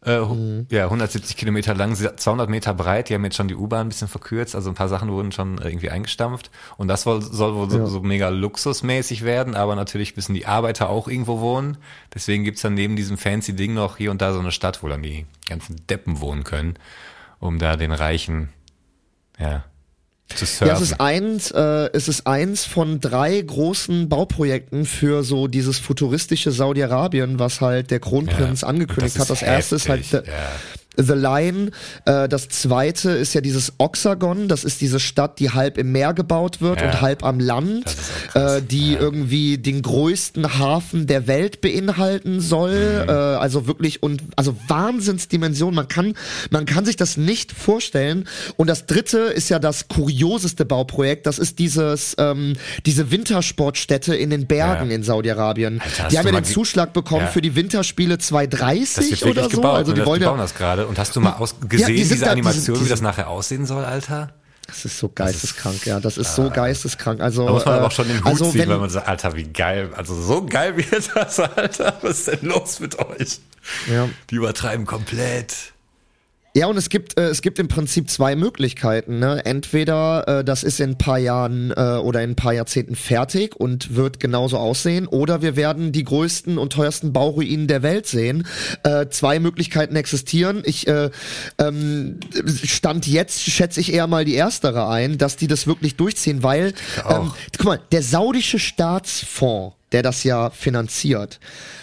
[0.07, 3.09] äh, hu- ja 170 Kilometer lang, 200 Meter breit.
[3.09, 5.59] Die haben jetzt schon die U-Bahn ein bisschen verkürzt, also ein paar Sachen wurden schon
[5.59, 6.51] äh, irgendwie eingestampft.
[6.77, 7.87] Und das soll, soll wohl so, Ja.
[7.87, 11.77] so mega luxusmäßig werden, aber natürlich müssen die Arbeiter auch irgendwo wohnen.
[12.15, 14.89] Deswegen gibt's dann neben diesem fancy Ding noch hier und da so eine Stadt, wo
[14.89, 16.75] dann die ganzen Deppen wohnen können,
[17.41, 18.49] um da den Reichen,
[19.39, 19.65] ja.
[20.61, 25.79] Ja, es ist eins, äh, es ist eins von drei großen Bauprojekten für so dieses
[25.79, 29.31] futuristische Saudi-Arabien, was halt der Kronprinz Ja, angekündigt das hat.
[29.31, 30.22] Das erste ist halt ja.
[30.97, 31.71] The Line.
[32.05, 34.49] Äh, das zweite ist ja dieses Oxagon.
[34.49, 36.87] Das ist diese Stadt, die halb im Meer gebaut wird Ja.
[36.91, 37.85] und halb am Land,
[38.35, 43.03] äh, die irgendwie den größten Hafen der Welt beinhalten soll.
[43.05, 43.09] Mhm.
[43.09, 45.75] Äh, also wirklich und also Wahnsinnsdimension.
[45.75, 46.15] Man kann,
[46.51, 48.27] man kann sich das nicht vorstellen.
[48.57, 51.27] Und das dritte ist ja das kurioseste Bauprojekt.
[51.27, 52.55] Das ist dieses, ähm,
[52.87, 54.97] diese Wintersportstätte in den Bergen Ja.
[54.97, 55.81] in Saudi-Arabien.
[56.11, 57.31] Die haben ja den Zuschlag bekommen Ja.
[57.31, 59.49] für die Winterspiele Das 230 wird oder so.
[59.51, 59.77] gebaut.
[59.77, 60.86] Also die wollen ja, das gerade.
[60.87, 63.28] Und hast du mal aus Ja, gesehen, die diese da- Animation, diese- wie das nachher
[63.28, 64.32] aussehen soll, Alter?
[64.66, 66.01] Das ist so geisteskrank, ja.
[66.01, 67.20] Das ist so geisteskrank.
[67.20, 68.91] Also, Da muss man äh, aber auch schon den Hut also ziehen, wenn, weil man
[68.91, 69.91] sagt, Alter, wie geil.
[69.97, 71.97] Also so geil wird das, Alter.
[72.03, 73.39] Was ist denn los mit euch?
[73.89, 74.09] Ja.
[74.30, 75.55] Die übertreiben komplett.
[76.57, 79.19] Ja, und es gibt, äh, es gibt im Prinzip zwei Möglichkeiten.
[79.19, 79.45] Ne?
[79.45, 83.55] Entweder äh, das ist in ein paar Jahren äh, oder in ein paar Jahrzehnten fertig
[83.55, 88.47] und wird genauso aussehen, oder wir werden die größten und teuersten Bauruinen der Welt sehen.
[88.85, 90.63] Äh, zwei Möglichkeiten existieren.
[90.65, 91.11] Ich äh,
[91.59, 92.21] ähm,
[92.65, 96.73] stand jetzt, schätze ich eher mal die erstere ein, dass die das wirklich durchziehen, weil
[97.07, 101.39] ähm, guck mal, der saudische Staatsfonds, der das ja finanziert,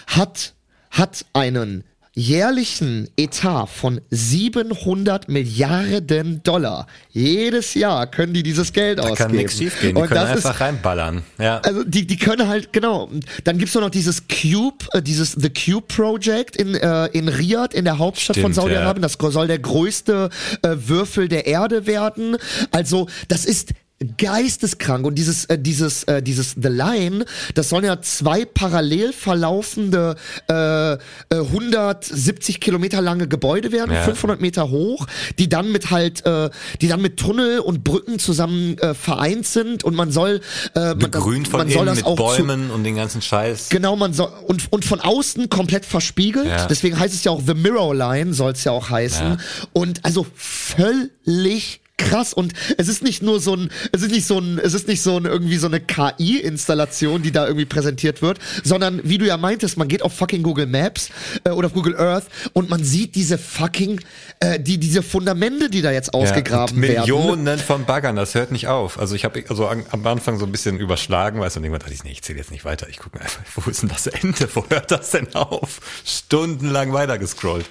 [0.08, 0.56] hat
[0.90, 1.84] hat einen
[2.16, 6.86] jährlichen Etat von 700 Milliarden Dollar.
[7.10, 9.18] Jedes Jahr können die dieses Geld Da ausgeben.
[9.18, 9.96] kann nichts schief gehen.
[9.96, 11.24] Die Und können das einfach ist, reinballern.
[11.40, 11.60] Ja.
[11.60, 13.10] also die, die können halt, genau.
[13.44, 17.74] Dann gibt's noch noch dieses Cube, äh, dieses The Cube Project in, äh, in Riyadh,
[17.76, 19.02] in der Hauptstadt von Stimmt, Saudi-Arabien.
[19.02, 20.30] Das soll der größte
[20.62, 22.38] äh, Würfel der Erde werden.
[22.72, 23.74] Also, das ist
[24.18, 27.26] geisteskrank und dieses äh, dieses äh, dieses The Line,
[27.56, 30.16] das sollen ja zwei parallel verlaufende
[30.50, 30.98] äh, äh,
[31.32, 34.04] 170 Kilometer lange Gebäude werden, Ja.
[34.04, 35.08] 500 Meter hoch,
[35.40, 36.50] die dann mit halt äh,
[36.82, 40.42] die dann mit Tunnel und Brücken zusammen äh, vereint sind und man soll
[40.76, 43.70] äh, man, Begrünt von man soll das mit auch zu, Bäumen und den ganzen Scheiß.
[43.70, 46.48] Genau, man soll und, und von außen komplett verspiegelt.
[46.48, 46.68] Ja.
[46.68, 49.28] Deswegen heißt es ja auch The Mirror Line, soll es ja auch heißen.
[49.34, 49.38] Ja.
[49.74, 54.40] Und also völlig krass und es ist nicht nur so ein es ist nicht so
[54.40, 58.22] ein es ist nicht so ein irgendwie so eine KI Installation die da irgendwie präsentiert
[58.22, 61.10] wird sondern wie du ja meintest man geht auf fucking Google Maps
[61.44, 64.02] äh, oder auf Google Earth und man sieht diese fucking
[64.40, 68.52] äh, die diese Fundamente die da jetzt ausgegraben und werden Millionen von Baggern, das hört
[68.52, 69.00] nicht auf.
[69.00, 71.82] Also ich habe also an, am Anfang so ein bisschen überschlagen, weißt du, und irgendwann
[71.82, 72.88] dachte ich, nee, ich zähle jetzt nicht weiter.
[72.90, 74.48] Ich gucke einfach, wo ist denn das Ende?
[74.54, 75.80] Wo hört das denn auf?
[76.06, 77.66] Stundenlang weiter gescrollt.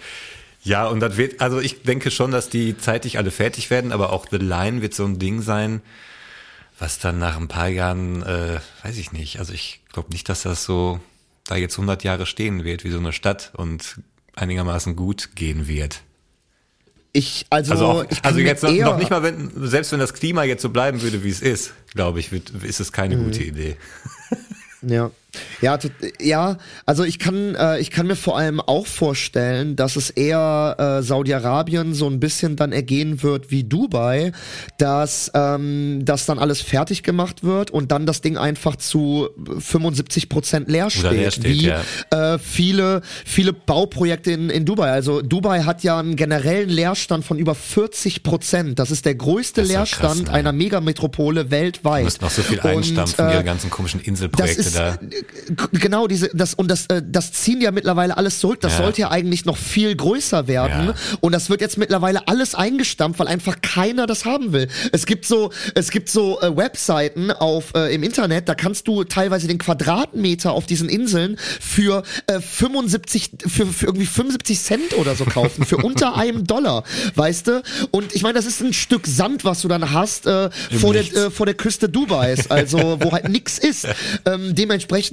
[0.64, 4.12] Ja, und das wird, also ich denke schon, dass die zeitig alle fertig werden, aber
[4.12, 5.80] auch The Line wird so ein Ding sein,
[6.78, 10.42] was dann nach ein paar Jahren, äh, weiß ich nicht, also ich glaube nicht, dass
[10.42, 11.00] das so
[11.44, 14.00] da jetzt 100 Jahre stehen wird, wie so eine Stadt und
[14.36, 16.02] einigermaßen gut gehen wird.
[17.12, 20.14] ich also, Also, auch, ich also jetzt noch, noch nicht mal, wenn, selbst wenn das
[20.14, 23.24] Klima jetzt so bleiben würde, wie es ist, glaube ich, wird, ist es keine Mhm.
[23.24, 23.76] gute Idee.
[24.82, 25.10] Ja.
[25.60, 25.78] Ja,
[26.20, 30.76] ja, also ich kann, äh, ich kann mir vor allem auch vorstellen, dass es eher
[30.78, 34.32] äh, Saudi-Arabien so ein bisschen dann ergehen wird wie Dubai,
[34.78, 40.28] dass ähm, dass dann alles fertig gemacht wird und dann das Ding einfach zu 75
[40.28, 41.80] Prozent leer steht, leer steht, wie ja.
[42.10, 44.90] äh, viele viele Bauprojekte in, in Dubai.
[44.90, 48.78] Also Dubai hat ja einen generellen Leerstand von über 40 Prozent.
[48.78, 50.32] Das ist der größte Das ist doch krass, Leerstand ne?
[50.32, 52.00] einer Megametropole weltweit.
[52.00, 54.98] Du musst noch so viel Und, einstampfen, äh, ihre ganzen komischen das Inselprojekte ist da.
[55.72, 58.60] Genau diese das und das äh, das ziehen ja mittlerweile alles zurück.
[58.60, 58.78] Das Ja.
[58.84, 60.94] sollte ja eigentlich noch viel größer werden Ja.
[61.20, 64.68] und das wird jetzt mittlerweile alles eingestampft, weil einfach keiner das haben will.
[64.92, 69.04] Es gibt so es gibt so äh, Webseiten auf äh, im Internet, da kannst du
[69.04, 75.14] teilweise den Quadratmeter auf diesen Inseln für äh, 75 für, für irgendwie 75 Cent oder
[75.14, 77.62] so kaufen für unter einem Dollar, weißt du?
[77.90, 81.02] Und ich meine, das ist ein Stück Sand, was du dann hast äh, vor der
[81.02, 81.16] Nichts.
[81.18, 83.86] äh, vor der Küste Dubais, also wo halt nix ist.
[84.24, 85.11] Ähm, dementsprechend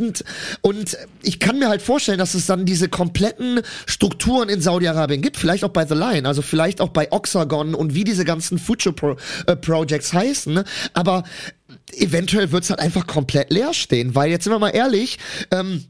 [0.61, 5.37] und ich kann mir halt vorstellen, dass es dann diese kompletten Strukturen in Saudi-Arabien gibt,
[5.37, 8.93] vielleicht auch bei The Line, also vielleicht auch bei Oxagon und wie diese ganzen Future
[8.93, 9.15] Pro
[9.47, 11.23] äh, Projects heißen, aber
[11.93, 15.19] eventuell wird's halt einfach komplett leer stehen, weil jetzt sind wir mal ehrlich,
[15.51, 15.85] ähm,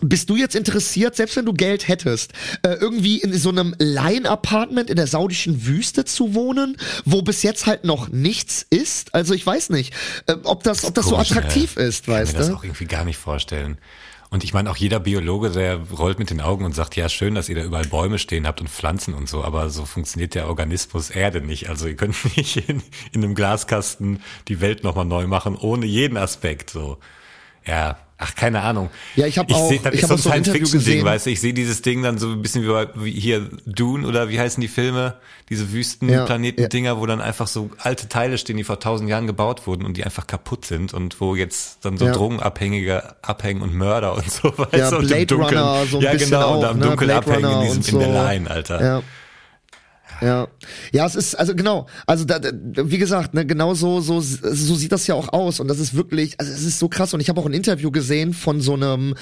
[0.00, 2.32] bist du jetzt interessiert, selbst wenn du Geld hättest,
[2.62, 7.66] äh, irgendwie in so einem Line-Apartment in der saudischen Wüste zu wohnen, wo bis jetzt
[7.66, 9.14] halt noch nichts ist?
[9.14, 9.92] Also ich weiß nicht,
[10.26, 11.82] äh, ob das, ob das so Komisch, attraktiv ne?
[11.84, 12.54] ist, Ich kann weißt mir das du?
[12.54, 13.78] auch irgendwie gar nicht vorstellen.
[14.30, 17.34] Und ich meine, auch jeder Biologe, der rollt mit den Augen und sagt, ja, schön,
[17.34, 20.48] dass ihr da überall Bäume stehen habt und Pflanzen und so, aber so funktioniert der
[20.48, 21.70] Organismus Erde nicht.
[21.70, 22.82] Also ihr könnt nicht in,
[23.12, 26.98] in einem Glaskasten die Welt nochmal neu machen, ohne jeden Aspekt, so.
[27.66, 28.90] Ja, ach, keine Ahnung.
[29.16, 31.30] Ja, ich hab auch- seh- das ich ist so so ein Interview Science-Fiction-Ding, weißt du,
[31.30, 34.38] ich sehe dieses Ding dann so ein bisschen wie, bei- wie hier Dune oder wie
[34.38, 35.14] heißen die Filme?
[35.48, 39.66] Diese Ja, Wüstenplanetendinger, wo dann einfach so alte Teile stehen, die vor tausend Jahren gebaut
[39.66, 42.12] wurden und die einfach kaputt sind und wo jetzt dann so Ja.
[42.12, 45.58] Drogenabhängige abhängen und Mörder und so, weißt Ja, du, und im Blade Dunkeln.
[45.58, 46.86] Runner so ein ja, genau, und am ne?
[46.86, 48.26] Dunkeln Blade abhängen Runner in, diesem, und in der so.
[48.28, 48.82] Line, Alter.
[48.84, 49.02] Ja.
[50.20, 50.48] Ja,
[50.92, 54.74] ja, es ist also genau, also da, da, wie gesagt, ne, genau so, so so
[54.74, 57.20] sieht das ja auch aus und das ist wirklich, also es ist so krass und
[57.20, 59.14] ich habe auch ein Interview gesehen von so einem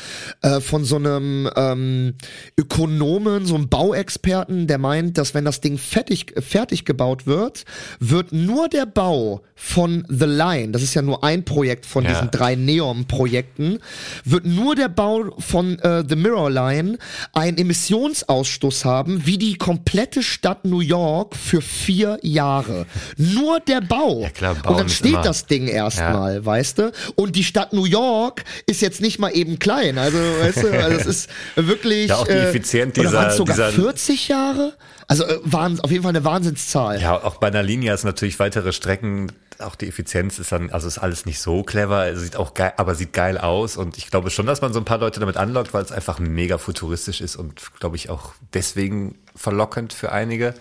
[0.42, 2.14] äh, von so einem ähm,
[2.59, 7.64] Ökonomen, so einem Bauexperten, der meint, dass wenn das Ding fertig fertig gebaut wird,
[8.01, 12.11] wird nur der Bau von The Line, das ist ja nur ein Projekt von Ja.
[12.12, 13.78] diesen drei Neon-Projekten,
[14.24, 16.99] wird nur der Bau von äh, The Mirror Line
[17.32, 22.87] einen Emissionsausstoß haben, wie die komplette Stadt New York für vier Jahre.
[23.16, 24.20] Nur der Bau.
[24.22, 26.93] Ja, klar, Und dann steht immer- das Ding erstmal, weißt du?
[27.16, 29.99] Und die Stadt New York ist jetzt nicht mal eben klein.
[29.99, 32.09] Also, weißt du, also es ist wirklich.
[32.09, 34.72] Ja, auch die äh, Effizienz oder dieser- waren's sogar dieser- 40 Jahre?
[35.09, 37.01] Also äh, auf jeden Fall eine Wahnsinnszahl.
[37.01, 39.30] Ja, auch bei einer Linie ist natürlich weitere Strecken,
[39.61, 42.95] auch die Effizienz ist dann, also ist alles nicht so clever, sieht auch geil, aber
[42.95, 45.75] sieht geil aus und ich glaube schon, dass man so ein paar Leute damit anlockt,
[45.75, 50.55] weil es einfach mega futuristisch ist und glaube ich auch deswegen verlockend für einige.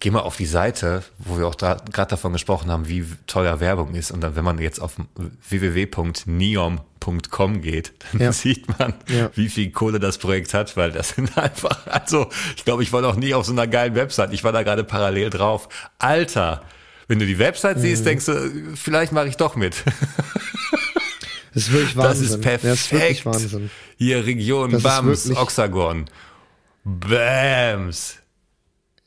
[0.00, 3.96] Geh mal auf die Seite, wo wir auch gerade davon gesprochen haben, wie teuer Werbung
[3.96, 4.12] ist.
[4.12, 4.94] Und dann, wenn man jetzt auf
[5.48, 8.32] www.neom.com geht, dann Ja.
[8.32, 9.30] sieht man, Ja.
[9.34, 13.00] wie viel Kohle das Projekt hat, weil das sind einfach, also ich glaube, ich war
[13.00, 14.32] noch nie auf so einer geilen Website.
[14.32, 15.68] Ich war da gerade parallel drauf.
[15.98, 16.62] Alter,
[17.08, 17.80] wenn du die Website Mhm.
[17.82, 19.74] siehst, denkst du, vielleicht mache ich doch mit.
[21.54, 22.24] Das ist wirklich Das Wahnsinn.
[22.26, 23.26] ist perfekt.
[23.26, 23.56] Das ist.
[23.96, 26.04] Hier Region Das Bams, Oxagon.
[26.84, 28.16] Bams.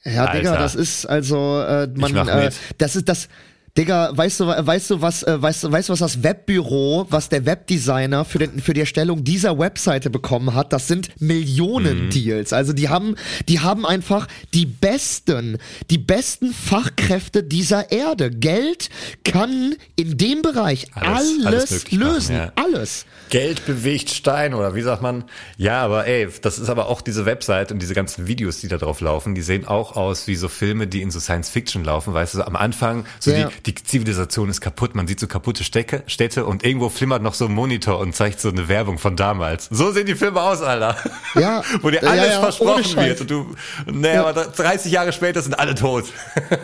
[0.03, 0.63] Ja, Digga, Alter.
[0.63, 3.29] das ist also äh, man äh, das ist das
[3.77, 7.29] Digga, weißt du, weißt du, was, äh, weißt du, weißt du, was das Webbüro, was
[7.29, 10.73] der Webdesigner für, den, für die Erstellung dieser Webseite bekommen hat?
[10.73, 12.51] Das sind Millionen Deals.
[12.51, 13.15] Also die haben,
[13.47, 15.57] die haben einfach die besten,
[15.89, 18.29] die besten Fachkräfte dieser Erde.
[18.29, 18.89] Geld
[19.23, 22.35] kann in dem Bereich Alles- alles, alles möglich machen, lösen.
[22.35, 22.51] ja.
[22.55, 23.05] Alles.
[23.29, 25.23] Geld bewegt Stein oder wie sagt man?
[25.57, 28.77] Ja, aber ey, das ist aber auch diese Website und diese ganzen Videos, die da
[28.77, 32.13] drauf laufen, die sehen auch aus wie so Filme, die in so Science Fiction laufen,
[32.13, 33.47] weißt du, so am Anfang, so Ja.
[33.47, 37.33] die, die Zivilisation ist kaputt, man sieht so kaputte Stecke, Städte und irgendwo flimmert noch
[37.33, 39.67] so ein Monitor und zeigt so eine Werbung von damals.
[39.71, 40.95] So sehen die Filme aus, Alter.
[41.35, 41.61] Ja.
[41.81, 43.45] Wo dir Ja, alles ja, ohne versprochen wird und du,
[43.91, 44.25] nee, Ja.
[44.25, 46.05] aber 30 Jahre später sind alle tot.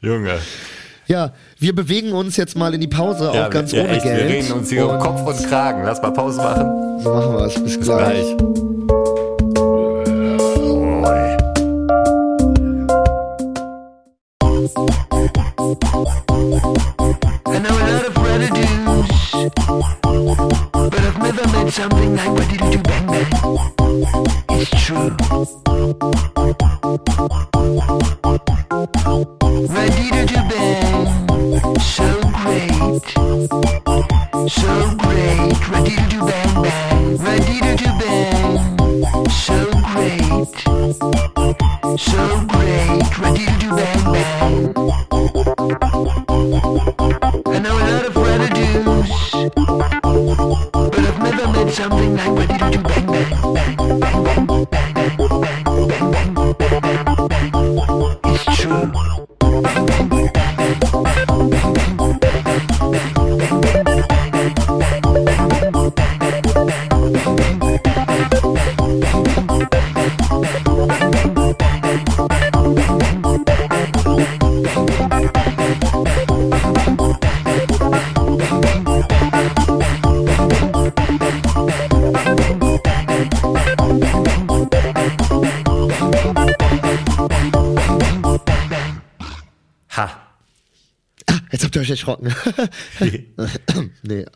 [0.00, 0.38] Junge.
[1.06, 4.18] Ja, wir bewegen uns jetzt mal in die Pause, auch ganz wir, ohne echt, Geld.
[4.18, 5.82] Wir reden uns hier um Und Kopf und Kragen.
[5.84, 7.00] Lass mal Pause machen.
[7.02, 7.54] So machen wir es.
[7.54, 8.36] Bis Bis gleich.
[8.36, 8.71] gleich.
[14.74, 14.78] I
[17.58, 18.14] know a lot of
[20.72, 23.26] but I've never met something like you bang bang.
[24.50, 25.10] It's true.
[30.48, 31.06] Bang,
[31.78, 32.08] so
[32.40, 33.02] great,
[34.50, 35.38] so great.
[35.70, 35.86] Bang
[36.24, 37.18] bang,
[37.98, 39.58] bang, so
[39.92, 40.52] great,
[41.98, 43.18] so great.
[43.18, 45.61] Ready to do bang bang.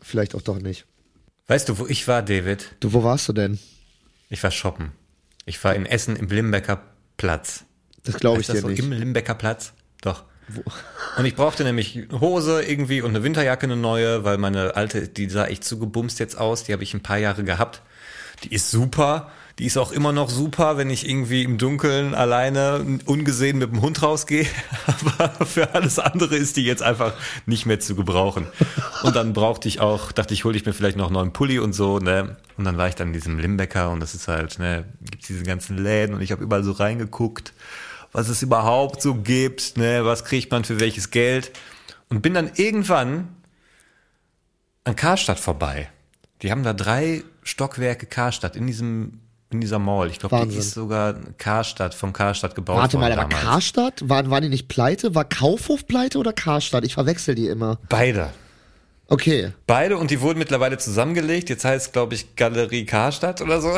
[0.07, 0.85] Vielleicht auch doch nicht.
[1.47, 2.75] Weißt du, wo ich war, David?
[2.79, 3.59] Du, wo warst du denn?
[4.29, 4.91] Ich war shoppen.
[5.45, 6.81] Ich war in Essen im Limbecker
[7.15, 7.63] Platz.
[8.03, 8.67] Das glaube ich das dir so?
[8.67, 8.79] nicht.
[8.79, 9.73] Im Limbecker Platz?
[10.01, 10.23] Doch.
[11.17, 15.29] Und ich brauchte nämlich Hose irgendwie und eine Winterjacke, eine neue, weil meine alte, die
[15.29, 16.63] sah echt zugebumst jetzt aus.
[16.63, 17.81] Die habe ich ein paar Jahre gehabt.
[18.43, 19.31] Die ist super.
[19.59, 23.81] Die ist auch immer noch super, wenn ich irgendwie im Dunkeln alleine ungesehen mit dem
[23.81, 24.45] Hund rausgehe.
[24.85, 27.15] Aber für alles andere ist die jetzt einfach
[27.47, 28.45] nicht mehr zu gebrauchen.
[29.01, 31.57] Und dann brauchte ich auch, dachte ich, hole ich mir vielleicht noch einen neuen Pulli
[31.57, 32.37] und so, ne?
[32.57, 35.43] Und dann war ich dann in diesem Limbecker und das ist halt, ne, gibt's diese
[35.43, 37.53] ganzen Läden und ich habe überall so reingeguckt,
[38.11, 41.51] was es überhaupt so gibt, ne, was kriegt man für welches Geld.
[42.09, 43.29] Und bin dann irgendwann
[44.83, 45.89] an Karstadt vorbei.
[46.43, 49.19] Die haben da drei Stockwerke Karstadt in diesem
[49.49, 50.09] in dieser Mall.
[50.09, 53.43] Ich glaube, die ist sogar Karstadt vom Karstadt gebaut Warte mal, aber damals.
[53.43, 54.09] Karstadt?
[54.09, 55.15] Waren, waren die nicht pleite?
[55.15, 56.83] War Kaufhof pleite oder Karstadt?
[56.83, 57.79] Ich verwechsel die immer.
[57.87, 58.31] Beide.
[59.09, 59.53] Okay.
[59.65, 61.49] Beide und die wurden mittlerweile zusammengelegt.
[61.49, 63.69] Jetzt heißt es, glaube ich, Galerie Karstadt oder so.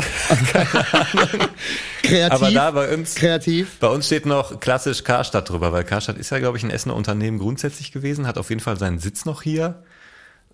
[2.01, 2.31] Kreativ.
[2.31, 3.77] Aber da bei uns, kreativ.
[3.79, 6.95] bei uns steht noch klassisch Karstadt drüber, weil Karstadt ist ja, glaube ich, ein Essener
[6.95, 9.83] Unternehmen grundsätzlich gewesen, hat auf jeden Fall seinen Sitz noch hier.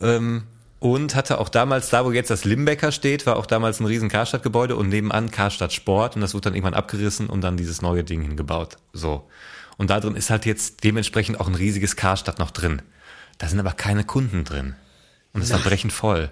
[0.02, 0.44] Ähm,
[0.80, 4.10] und hatte auch damals, da wo jetzt das Limbecker steht, war auch damals ein riesen
[4.10, 8.04] Karstadt-Gebäude und nebenan Karstadt Sport und das wurde dann irgendwann abgerissen und dann dieses neue
[8.04, 8.78] Ding hingebaut.
[8.94, 9.28] So.
[9.78, 12.82] Und da drin ist halt jetzt dementsprechend auch ein riesiges Karstadt noch drin.
[13.38, 14.76] Da sind aber keine Kunden drin.
[15.34, 16.32] Und es war brechend voll.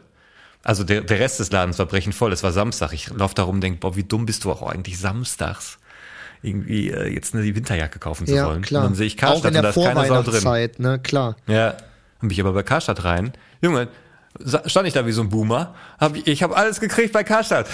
[0.64, 2.32] Also der, der Rest des Ladens war brechend voll.
[2.32, 2.94] Es war Samstag.
[2.94, 5.78] Ich laufe da rum und denke, boah, wie dumm bist du auch eigentlich samstags,
[6.41, 8.62] irgendwie äh, jetzt eine Winterjacke kaufen zu Ja, wollen.
[8.62, 8.84] klar.
[8.84, 10.70] Und dann sehe ich Auch Karstadt in und da der ist keine Sau drin.
[10.78, 11.36] Ne, klar.
[11.48, 11.80] Ja, dann
[12.22, 13.34] bin ich aber bei Karstadt rein.
[13.62, 13.89] Junge,
[14.66, 15.76] stand ich da wie so ein Boomer.
[16.00, 17.68] Hab, ich habe alles gekriegt bei Karstadt.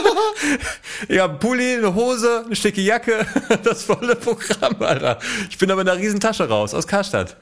[1.08, 3.26] ich habe Pulli, eine Hose, eine schicke Jacke,
[3.62, 5.18] das volle Programm, Alter.
[5.48, 7.36] Ich bin aber in einer riesen Tasche raus aus Karstadt.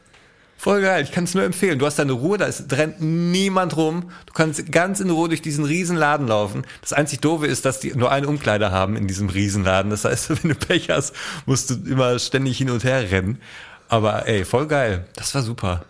[0.60, 1.78] Voll geil, ich kann es nur empfehlen.
[1.78, 4.10] Du hast deine Ruhe, da ist, rennt niemand rum.
[4.26, 6.64] Du kannst ganz in Ruhe durch diesen riesen Laden laufen.
[6.80, 9.90] Das einzig Doofe ist, dass die nur eine Umkleider haben in diesem Riesenladen.
[9.90, 11.14] Das heißt, wenn du Pech hast,
[11.46, 13.40] musst du immer ständig hin und her rennen.
[13.88, 15.06] Aber ey, voll geil.
[15.14, 15.84] Das war super.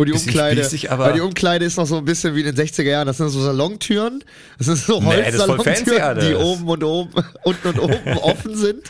[0.00, 2.46] Und die Umkleide, spießig, aber- weil die Umkleide ist noch so ein bisschen wie in
[2.46, 3.06] den 60er Jahren.
[3.06, 4.22] Das sind so Salontüren.
[4.58, 6.26] Das sind so Nee, Holzsalontüren, alles.
[6.26, 7.10] die oben und oben,
[7.44, 8.82] unten und oben offen sind.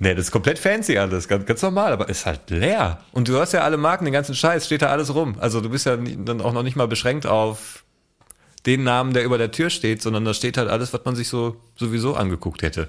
[0.00, 3.00] Nee, das ist komplett fancy alles, ganz, ganz normal, aber ist halt leer.
[3.12, 5.34] Und du hast ja alle Marken, den ganzen Scheiß, steht da alles rum.
[5.40, 7.82] Also du bist ja dann auch noch nicht mal beschränkt auf
[8.64, 11.28] den Namen, der über der Tür steht, sondern da steht halt alles, was man sich
[11.28, 12.88] so sowieso angeguckt hätte.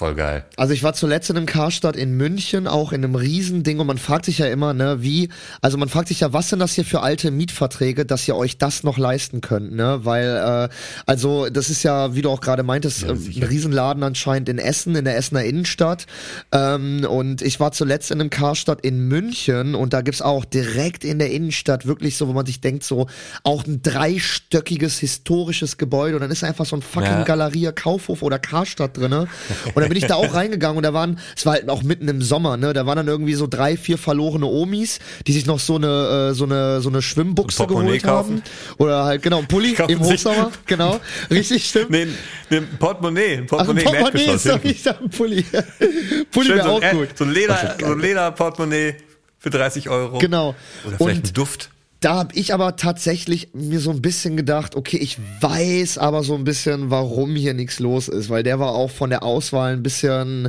[0.00, 0.46] Voll geil.
[0.56, 3.98] Also ich war zuletzt in einem Karstadt in München, auch in einem Riesending und man
[3.98, 5.28] fragt sich ja immer, ne, wie,
[5.60, 8.56] also man fragt sich ja, was sind das hier für alte Mietverträge, dass ihr euch
[8.56, 10.74] das noch leisten könnt, ne, weil, äh,
[11.04, 14.96] also das ist ja, wie du auch gerade meintest, äh, ein Riesenladen anscheinend in Essen,
[14.96, 16.06] in der Essener Innenstadt
[16.50, 21.04] ähm, und ich war zuletzt in einem Karstadt in München und da gibt's auch direkt
[21.04, 23.06] in der Innenstadt wirklich so, wo man sich denkt, so
[23.42, 27.24] auch ein dreistöckiges historisches Gebäude und dann ist einfach so ein fucking Ja.
[27.24, 29.28] Galeria, Kaufhof oder Karstadt drinne
[29.74, 32.06] und dann bin ich da auch reingegangen und da waren, es war halt auch mitten
[32.06, 35.58] im Sommer, ne, da waren dann irgendwie so drei, vier verlorene Omis, die sich noch
[35.58, 38.42] so eine, äh, so eine, so eine Schwimmbuchse Ein Portemonnaie geholt haben.
[38.78, 41.90] Oder halt, genau, ein Pulli Kaufen im Hochsommer, genau, richtig, stimmt.
[41.90, 42.06] Nee,
[42.50, 44.68] nee, Portemonnaie, ein Ach, ein Portemonnaie Portemonnaie, hinten.
[44.68, 45.44] ich sag ein Pulli.
[46.30, 47.08] Pulli wäre so, auch ein, gut.
[47.16, 48.94] so ein Leder, so ein Leder-Portemonnaie
[49.40, 50.18] für 30 Euro.
[50.18, 50.54] Genau.
[50.86, 51.70] Oder vielleicht Und ein Duft.
[52.00, 56.34] Da habe ich aber tatsächlich mir so ein bisschen gedacht, okay, ich weiß aber so
[56.34, 59.82] ein bisschen, warum hier nichts los ist, weil der war auch von der Auswahl ein
[59.82, 60.48] bisschen,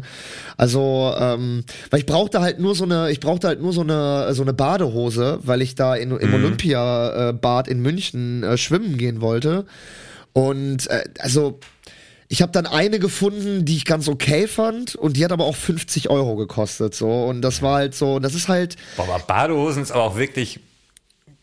[0.55, 4.33] also, ähm, weil ich brauchte halt nur so eine, ich brauchte halt nur so eine,
[4.33, 9.65] so eine Badehose, weil ich da in, im Olympia-Bad in München äh, schwimmen gehen wollte.
[10.31, 11.59] Und äh, also
[12.29, 15.55] ich habe dann eine gefunden, die ich ganz okay fand und die hat aber auch
[15.57, 19.83] 50 Euro gekostet so und das war halt so, das ist halt Boah, aber Badehosen
[19.83, 20.61] ist aber auch wirklich,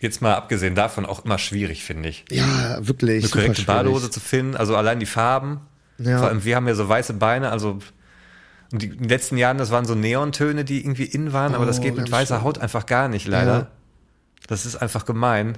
[0.00, 2.24] jetzt mal abgesehen davon, auch immer schwierig, finde ich.
[2.30, 3.62] ja wirklich Eine korrekte.
[3.64, 5.60] Badehose zu finden, also allein die Farben.
[5.98, 6.18] Ja.
[6.18, 7.78] Vor allem, wir haben ja so weiße Beine, also
[8.70, 11.64] und die, in den letzten Jahren, das waren so Neontöne, die irgendwie in waren, aber
[11.66, 12.44] das Oh, geht mit weißer schlimm.
[12.44, 13.52] Haut einfach gar nicht, leider.
[13.52, 13.66] Ja.
[14.46, 15.56] Das ist einfach gemein.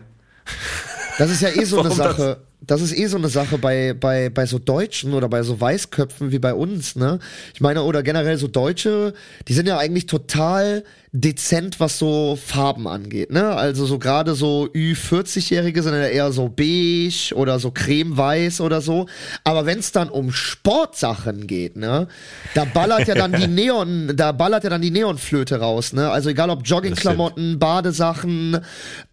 [1.19, 1.91] Das ist ja eh so eine?
[1.95, 2.41] Sache.
[2.67, 2.81] Das?
[2.81, 6.39] ist eh so eine Sache bei, bei, bei so Deutschen oder bei so Weißköpfen wie
[6.39, 7.19] bei uns, ne?
[7.55, 9.15] Ich meine, oder generell so Deutsche,
[9.49, 13.55] die sind ja eigentlich total dezent, was so Farben angeht, ne?
[13.57, 19.07] Also so gerade so Ü40-Jährige sind ja eher so beige oder so cremeweiß oder so.
[19.43, 22.07] Aber wenn es dann um Sportsachen geht, ne?
[22.55, 26.11] Da ballert ja dann die Neon, da ballert ja dann die Neonflöte raus, ne?
[26.11, 28.59] Also egal ob Joggingklamotten, Badesachen,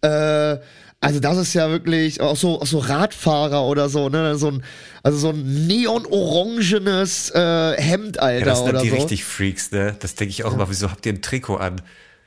[0.02, 0.56] äh,
[1.00, 4.36] also das ist ja wirklich auch so, auch so Radfahrer oder so, ne?
[4.36, 4.64] So ein,
[5.02, 8.96] also so ein neon-orangenes äh, Hemd, Alter, Ja, das sind oder die so.
[8.96, 9.96] richtig Freaks, ne?
[10.00, 11.76] Das denke ich auch immer, wieso habt ihr ein Trikot an?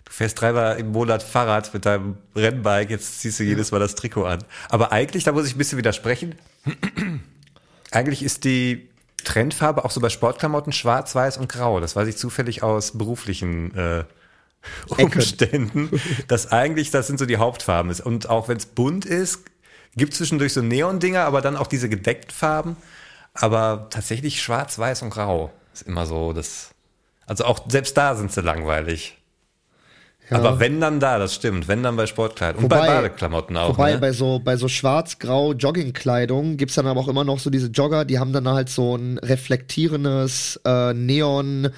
[0.06, 3.96] Du fährst dreimal im Monat Fahrrad mit deinem Rennbike, jetzt ziehst du jedes Mal das
[3.96, 4.44] Trikot an.
[4.70, 6.36] Aber eigentlich, da muss ich ein bisschen widersprechen,
[7.92, 8.90] eigentlich ist die
[9.24, 11.80] Trendfarbe auch so bei Sportklamotten schwarz, weiß und grau.
[11.80, 14.04] Das weiß ich zufällig aus beruflichen äh,
[14.98, 15.90] Umständen,
[16.28, 18.02] dass eigentlich das sind so die Hauptfarben ist.
[18.02, 19.44] Und auch wenn es bunt ist,
[19.96, 22.78] gibt zwischendurch so Neon-Dinger, aber dann auch diese gedeckten Farben.
[23.34, 26.72] Aber tatsächlich schwarz, weiß und grau ist immer so das.
[27.26, 29.18] Also auch selbst da sind sie langweilig.
[30.32, 31.68] Aber wenn dann da, das stimmt.
[31.68, 32.64] Wenn dann bei Sportkleidung.
[32.64, 33.70] Und bei Badeklamotten auch.
[33.70, 33.98] Wobei ne?
[33.98, 38.06] bei so bei so schwarz-grau Joggingkleidung gibt's dann aber auch immer noch so diese Jogger,
[38.06, 41.70] die haben dann halt so ein reflektierendes äh, Neon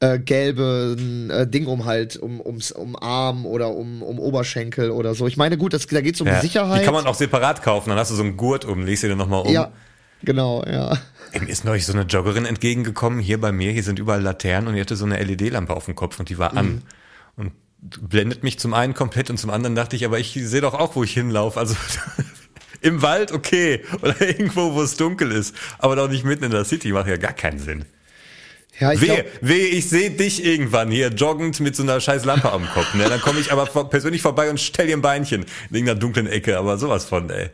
[0.00, 5.14] äh, gelben äh, Ding um halt um ums um Arm oder um um Oberschenkel oder
[5.14, 5.26] so.
[5.26, 6.36] Ich meine, gut, das, da geht's um ja.
[6.36, 6.80] die Sicherheit.
[6.80, 7.90] Die kann man auch separat kaufen.
[7.90, 9.52] Dann hast du so einen Gurt um, legst dir den nochmal um.
[9.52, 9.72] ja,
[10.22, 10.96] genau, ja.
[11.38, 14.74] Mir ist neulich so eine Joggerin entgegengekommen, hier bei mir, hier sind überall Laternen und
[14.76, 16.58] die hatte so eine LED-Lampe auf dem Kopf und die war Mhm.
[16.58, 16.82] an.
[17.36, 20.74] Und blendet mich zum einen komplett und zum anderen dachte ich, aber ich sehe doch
[20.74, 21.58] auch, wo ich hinlaufe.
[21.60, 21.74] Also
[22.80, 26.64] im Wald okay oder irgendwo, wo es dunkel ist, aber doch nicht mitten in der
[26.64, 27.84] City, macht ja gar keinen Sinn.
[28.80, 32.24] Ja, ich Weh, glaub, weh, ich sehe dich irgendwann hier joggend mit so einer scheiß
[32.24, 32.94] Lampe am Kopf.
[32.94, 33.04] Ne?
[33.08, 36.26] Dann komme ich aber vor- persönlich vorbei und stell dir ein Beinchen in irgendeiner dunklen
[36.28, 37.50] Ecke, aber sowas von, ey.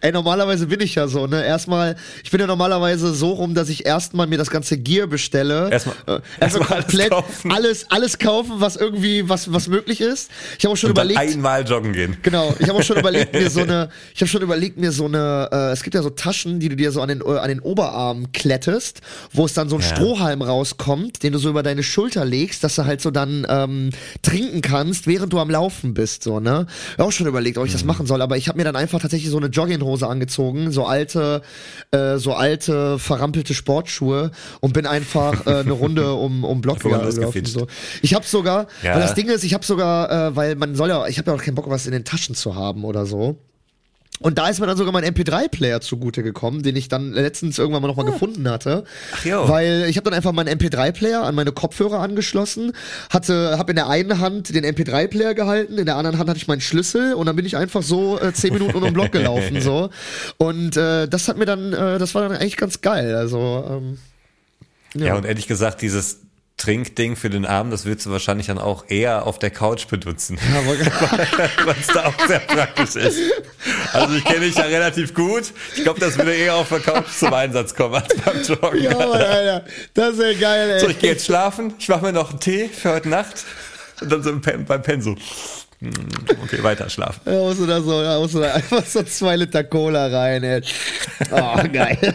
[0.00, 1.44] Ey, normalerweise bin ich ja so, ne?
[1.44, 5.70] Erstmal, ich bin ja normalerweise so rum, dass ich erstmal mir das ganze Gear bestelle.
[5.70, 7.52] Erstmal- äh, erstmal erstmal alles komplett kaufen.
[7.52, 10.30] alles, alles kaufen, was irgendwie, was, was möglich ist.
[10.58, 11.20] Ich habe auch schon Und überlegt.
[11.20, 12.16] einmal joggen gehen.
[12.22, 15.04] Genau, ich habe auch schon überlegt mir so eine, ich habe schon überlegt mir so
[15.04, 17.48] eine, äh, es gibt ja so Taschen, die du dir so an den äh, an
[17.48, 19.00] den Oberarm klettest,
[19.32, 19.88] wo es dann so ein Ja.
[19.88, 23.90] Strohhalm rauskommt, den du so über deine Schulter legst, dass du halt so dann ähm,
[24.22, 26.66] trinken kannst, während du am Laufen bist, so ne.
[26.98, 27.76] Auch schon überlegt, ob ich Mhm.
[27.78, 30.86] das machen soll, aber ich habe mir dann einfach tatsächlich so eine Jogginghose angezogen, so
[30.86, 31.42] alte,
[31.90, 34.30] äh, so alte verrampelte Sportschuhe
[34.60, 37.44] und bin einfach äh, eine Runde um um Block gelaufen.
[37.44, 37.66] So.
[38.02, 38.94] Ich habe sogar, Ja.
[38.94, 41.36] weil das Ding ist, ich habe sogar, äh, weil man soll ja, ich habe ja
[41.36, 43.36] auch keinen Bock, was in den Taschen zu haben oder so.
[44.20, 47.82] Und da ist mir dann sogar mein MP3-Player zugute gekommen, den ich dann letztens irgendwann
[47.82, 48.84] mal nochmal gefunden hatte.
[49.12, 49.48] Ach jo.
[49.48, 52.72] Weil ich habe dann einfach meinen MP3-Player an meine Kopfhörer angeschlossen,
[53.10, 56.46] hatte, habe in der einen Hand den MP3-Player gehalten, in der anderen Hand hatte ich
[56.46, 59.60] meinen Schlüssel und dann bin ich einfach so äh, zehn Minuten um den Block gelaufen
[59.60, 59.90] so.
[60.38, 63.16] Und äh, das hat mir dann, äh, das war dann eigentlich ganz geil.
[63.16, 63.98] Also ähm,
[64.94, 65.16] Ja.
[65.16, 66.20] und ehrlich gesagt, dieses
[66.56, 70.38] Trinkding für den Abend, das würdest du wahrscheinlich dann auch eher auf der Couch benutzen,
[71.64, 73.18] weil es da auch sehr praktisch ist.
[73.92, 75.52] Also ich kenne dich ja relativ gut.
[75.76, 78.82] Ich glaube, das würde eher auf der Couch zum Einsatz kommen als beim Joggen.
[78.82, 80.80] ja, Mann, Alter, das ist ja geil, ey.
[80.80, 83.44] So, ich gehe jetzt schlafen, ich mache mir noch einen Tee für heute Nacht
[84.00, 85.10] und dann so beim Pen so.
[85.10, 85.16] hm,
[86.42, 87.20] Okay, weiter schlafen.
[87.24, 90.42] Da musst du da so, da musst du da einfach so zwei Liter Cola rein,
[90.44, 90.62] ey.
[91.30, 91.98] Oh, geil.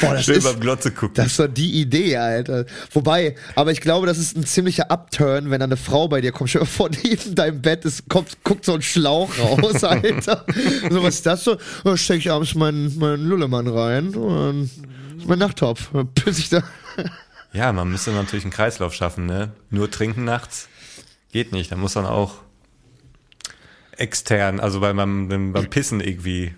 [0.00, 1.14] Boah, das Schön ist, beim Glotze gucken.
[1.14, 2.64] das doch die Idee, Alter.
[2.92, 6.32] Wobei, aber ich glaube, das ist ein ziemlicher Upturn, wenn da eine Frau bei dir
[6.32, 6.52] kommt.
[6.54, 10.44] Dir vor, neben deinem Bett ist, kommt, guckt so ein Schlauch raus, Alter.
[10.90, 11.56] so, was ist das so?
[11.84, 14.70] Da steck ich abends meinen, meinen Lullemann rein und
[15.14, 15.90] das ist mein Nachttopf.
[15.92, 16.62] Dann piss ich da.
[17.52, 19.52] Ja, man müsste natürlich einen Kreislauf schaffen, ne?
[19.70, 20.68] Nur trinken nachts
[21.34, 21.72] geht nicht.
[21.72, 22.36] Da muss man auch
[23.96, 26.54] extern, also beim, beim, beim Pissen irgendwie,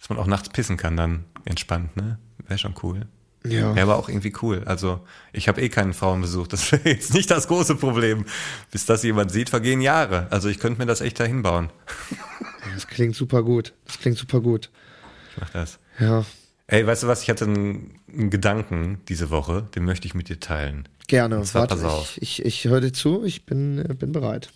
[0.00, 2.18] dass man auch nachts pissen kann, dann entspannt, ne?
[2.48, 3.06] Wäre schon cool.
[3.44, 3.76] Ja.
[3.76, 4.64] Wäre aber auch irgendwie cool.
[4.66, 6.48] Also ich habe eh keinen Frauenbesuch.
[6.48, 8.24] Das wäre jetzt nicht das große Problem.
[8.72, 10.26] Bis das jemand sieht, vergehen Jahre.
[10.30, 11.70] Also ich könnte mir das echt dahin bauen.
[12.74, 13.74] Das klingt super gut.
[13.86, 14.70] Das klingt super gut.
[15.30, 15.78] Ich mach das.
[16.00, 16.24] Ja,
[16.68, 17.22] Ey, weißt du was?
[17.22, 20.88] Ich hatte einen, einen Gedanken diese Woche, den möchte ich mit dir teilen.
[21.06, 21.40] gerne.
[21.42, 22.16] Zwar, Warte, pass auf.
[22.18, 23.24] ich, ich, ich höre dir zu.
[23.24, 24.50] Ich bin, äh, bin bereit.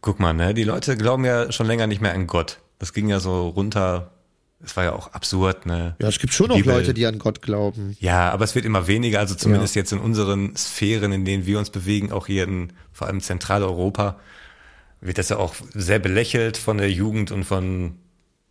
[0.00, 0.54] Guck mal, ne?
[0.54, 2.60] Die Leute glauben ja schon länger nicht mehr an Gott.
[2.78, 4.12] Das ging ja so runter.
[4.64, 5.96] Es war ja auch absurd, ne?
[6.00, 7.96] Ja, es gibt schon noch Leute, die an Gott glauben.
[8.00, 11.58] Ja, aber es wird immer weniger, also zumindest jetzt in unseren Sphären, in denen wir
[11.58, 14.18] uns bewegen, auch hier in vor allem Zentraleuropa,
[15.00, 17.98] wird das ja auch sehr belächelt von der Jugend und von,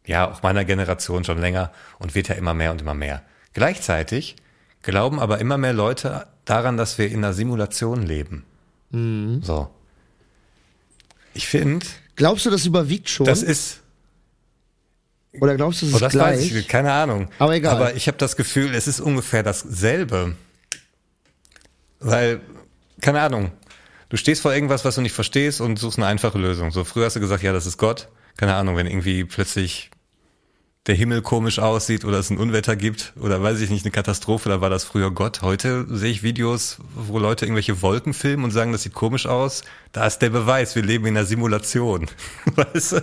[0.06, 3.22] ja, auch meiner Generation schon länger und wird ja immer mehr und immer mehr.
[3.54, 4.36] Gleichzeitig
[4.82, 8.46] glauben aber immer mehr Leute daran, dass wir in einer Simulation leben.
[9.44, 9.70] So.
[11.34, 11.86] Ich finde,
[12.16, 13.26] Glaubst du, das überwiegt schon?
[13.26, 13.82] das ist,
[15.42, 16.38] Oder glaubst du, es Oh, ist das gleich?
[16.38, 17.28] weiß ich, keine Ahnung.
[17.40, 17.76] Aber egal.
[17.76, 20.36] Aber ich habe das Gefühl, es ist ungefähr dasselbe.
[22.00, 22.40] Weil,
[23.02, 23.52] keine Ahnung,
[24.10, 26.72] du stehst vor irgendwas, was du nicht verstehst und suchst eine einfache Lösung.
[26.72, 28.08] So früher hast du gesagt, ja, das ist Gott.
[28.38, 29.90] Keine Ahnung, wenn irgendwie plötzlich
[30.88, 34.50] der Himmel komisch aussieht oder es ein Unwetter gibt oder weiß ich nicht, eine Katastrophe,
[34.50, 35.42] da war das früher Gott.
[35.42, 39.64] Heute sehe ich Videos, wo Leute irgendwelche Wolken filmen und sagen, das sieht komisch aus.
[39.92, 42.08] Da ist der Beweis, wir leben in einer Simulation.
[42.56, 42.98] Weißt du?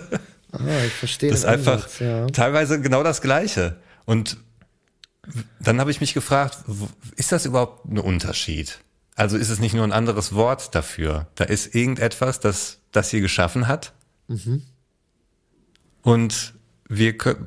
[0.53, 2.27] ah, ich verstehe Das ist einfach Ansatz, ja.
[2.27, 3.77] teilweise genau das Gleiche.
[4.05, 4.37] Und
[5.59, 6.59] dann habe ich mich gefragt,
[7.15, 8.79] ist das überhaupt ein Unterschied?
[9.15, 11.27] Also ist es nicht nur ein anderes Wort dafür?
[11.35, 13.93] Da ist irgendetwas, das das hier geschaffen hat.
[16.01, 16.53] Und
[16.97, 17.37] wir kö-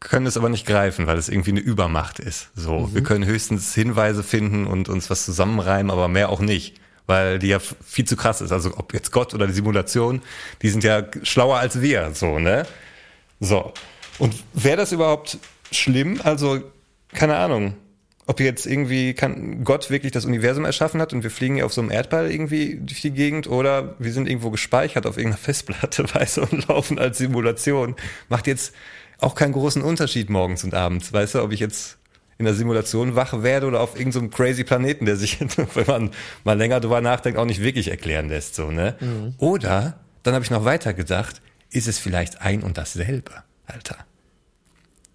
[0.00, 2.50] können es aber nicht greifen, weil es irgendwie eine Übermacht ist.
[2.54, 7.38] So, wir können höchstens Hinweise finden und uns was zusammenreimen, aber mehr auch nicht, weil
[7.38, 8.52] die ja viel zu krass ist.
[8.52, 10.22] Also ob jetzt Gott oder die Simulation,
[10.62, 12.66] die sind ja schlauer als wir, so, ne?
[13.40, 13.72] So.
[14.18, 15.38] Und wäre das überhaupt
[15.70, 16.20] schlimm?
[16.22, 16.62] Also,
[17.12, 17.74] keine Ahnung.
[18.28, 21.72] Ob jetzt irgendwie kann Gott wirklich das Universum erschaffen hat und wir fliegen hier auf
[21.72, 26.12] so einem Erdball irgendwie durch die Gegend oder wir sind irgendwo gespeichert auf irgendeiner Festplatte,
[26.12, 27.94] weißt du, und laufen als Simulation.
[28.28, 28.74] Macht jetzt
[29.20, 31.98] auch keinen großen Unterschied morgens und abends, weißt du, ob ich jetzt
[32.38, 35.38] in der Simulation wach werde oder auf irgendeinem so crazy Planeten, der sich,
[35.74, 36.10] wenn man
[36.44, 38.96] mal länger drüber nachdenkt, auch nicht wirklich erklären lässt, so, ne?
[39.38, 43.32] Oder, dann habe ich noch weiter gedacht, ist es vielleicht ein und dasselbe,
[43.66, 43.96] Alter.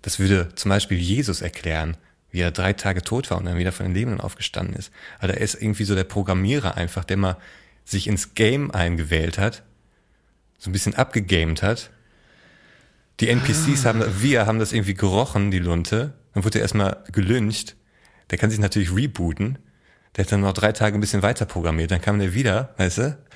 [0.02, 1.96] Das würde zum Beispiel Jesus erklären,
[2.32, 4.92] wie er drei Tage tot war und dann wieder von den Lebenden aufgestanden ist.
[5.20, 7.38] Also er ist irgendwie so der Programmierer einfach, der mal
[7.84, 9.64] sich ins Game eingewählt hat,
[10.58, 11.92] so ein bisschen abgegamed hat.
[13.20, 16.14] Die NPCs haben, wir haben das irgendwie gerochen, die Lunte.
[16.34, 17.76] Dann wurde er erstmal gelyncht.
[18.32, 19.60] Der kann sich natürlich rebooten.
[20.16, 21.92] Der hat dann noch drei Tage ein bisschen weiter programmiert.
[21.92, 23.18] Dann kam der wieder, weißt du?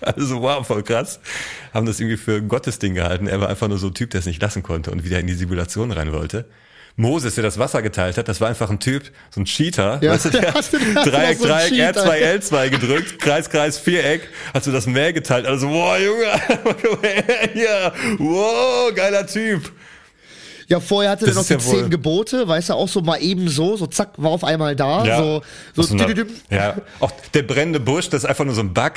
[0.00, 1.18] Also wow, voll krass.
[1.72, 3.26] Haben das irgendwie für ein Gottesding gehalten.
[3.26, 5.26] Er war einfach nur so ein Typ, der es nicht lassen konnte und wieder in
[5.26, 6.44] die Simulation rein wollte.
[6.96, 9.98] Moses, der das Wasser geteilt hat, das war einfach ein Typ, so ein Cheater.
[10.00, 12.04] Ja, weißt du, der hat Dreieck, so Dreieck, Cheater.
[12.04, 15.46] R2, L2 gedrückt, Kreis, Kreis, Viereck, hast du das Meer geteilt.
[15.46, 16.26] Also, boah, Junge,
[17.52, 19.72] hier, wow, geiler Typ.
[20.68, 23.48] Ja, vorher hatte er noch die ja zehn Gebote, weißt du, auch so mal eben
[23.48, 25.42] so, so zack, war auf einmal da, so,
[25.74, 26.34] so, so einer- tüdüdüm.
[26.48, 28.92] ja, auch der brennende Busch, das ist einfach nur so ein Bug.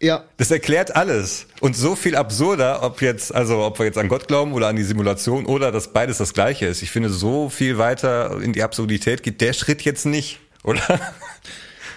[0.00, 1.46] Ja, Das erklärt alles.
[1.60, 4.76] Und so viel absurder, ob jetzt, also ob wir jetzt an Gott glauben oder an
[4.76, 6.82] die Simulation oder dass beides das gleiche ist.
[6.82, 10.80] Ich finde, so viel weiter in die Absurdität geht der Schritt jetzt nicht, oder?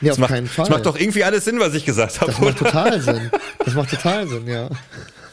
[0.02, 0.66] nee, Das auf macht, keinen Fall.
[0.66, 2.72] das macht doch irgendwie alles Sinn, was ich gesagt habe, Das macht oder?
[2.72, 3.32] total Sinn.
[3.66, 4.70] Das macht total Sinn, ja.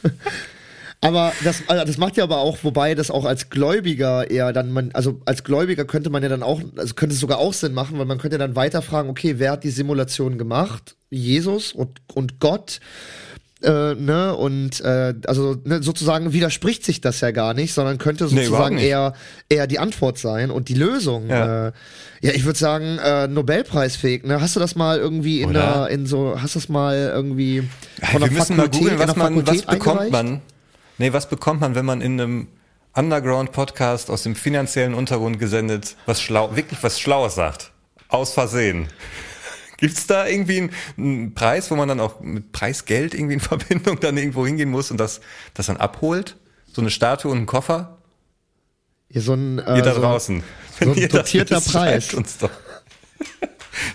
[1.03, 4.73] Aber das, also das macht ja aber auch, wobei das auch als Gläubiger eher dann
[4.73, 7.75] man, also als Gläubiger könnte man ja dann auch, also könnte es sogar auch Sinn
[7.75, 10.97] machen, weil man könnte dann weiter fragen, okay, wer hat die Simulation gemacht?
[11.11, 12.81] Jesus und, und Gott.
[13.63, 18.25] äh, ne, und äh, also ne, sozusagen widerspricht sich das ja gar nicht, sondern könnte
[18.25, 18.85] Nee, sozusagen nicht.
[18.87, 19.15] eher
[19.49, 21.29] eher die Antwort sein und die Lösung.
[21.29, 21.69] Ja.
[21.69, 21.73] Äh,
[22.23, 24.25] ja, ich würde sagen äh, Nobelpreisfähig.
[24.25, 25.87] Ne, hast du das mal irgendwie in Oder?
[25.87, 27.69] der in so hast du das mal irgendwie
[28.03, 30.41] von wir der müssen mal googeln, was man, was bekommt man?
[30.99, 32.49] Nee, was bekommt man, wenn man in einem
[32.95, 37.73] Underground-Podcast aus dem finanziellen Untergrund gesendet, was schlau, wirklich was Schlaues sagt?
[38.09, 38.89] Aus Versehen.
[39.77, 44.01] Gibt's da irgendwie einen, einen Preis, wo man dann auch mit Preisgeld irgendwie in Verbindung
[44.01, 45.21] dann irgendwo hingehen muss und das,
[45.53, 46.37] das dann abholt?
[46.73, 47.99] So eine Statue und einen Koffer?
[49.11, 50.43] Ja, so ein, äh, Ihr da so, draußen.
[50.81, 52.15] so ein ihr das dotierter wisst, Preis.
[52.15, 52.51] Uns doch.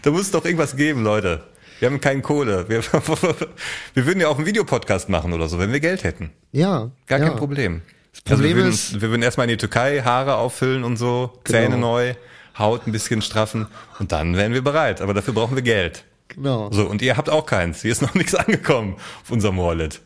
[0.04, 1.44] da muss es doch irgendwas geben, Leute.
[1.82, 2.70] Wir haben keine Kohle.
[2.70, 2.84] Wir,
[3.96, 6.30] wir würden ja auch einen Videopodcast machen oder so, wenn wir Geld hätten.
[6.52, 7.26] Ja, Gar ja.
[7.30, 7.82] kein Problem.
[7.82, 11.34] Problem also wir würden, ist- wir würden erstmal in die Türkei Haare auffüllen und so,
[11.44, 11.78] Zähne Genau.
[11.94, 12.14] neu,
[12.56, 13.66] Haut ein bisschen straffen
[13.98, 15.02] und dann wären wir bereit.
[15.02, 16.04] Aber dafür brauchen wir Geld.
[16.28, 16.72] Genau.
[16.72, 17.82] So, und ihr habt auch keins.
[17.82, 20.02] Hier ist noch nichts angekommen auf unserem Wallet.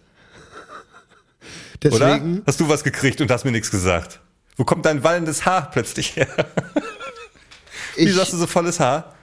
[1.83, 1.89] Oder?
[2.15, 4.21] Deswegen Hast du was gekriegt und hast mir nichts gesagt?
[4.55, 6.27] Wo kommt dein wallendes Haar plötzlich her?
[7.97, 9.14] Wie ich, hast du so volles Haar?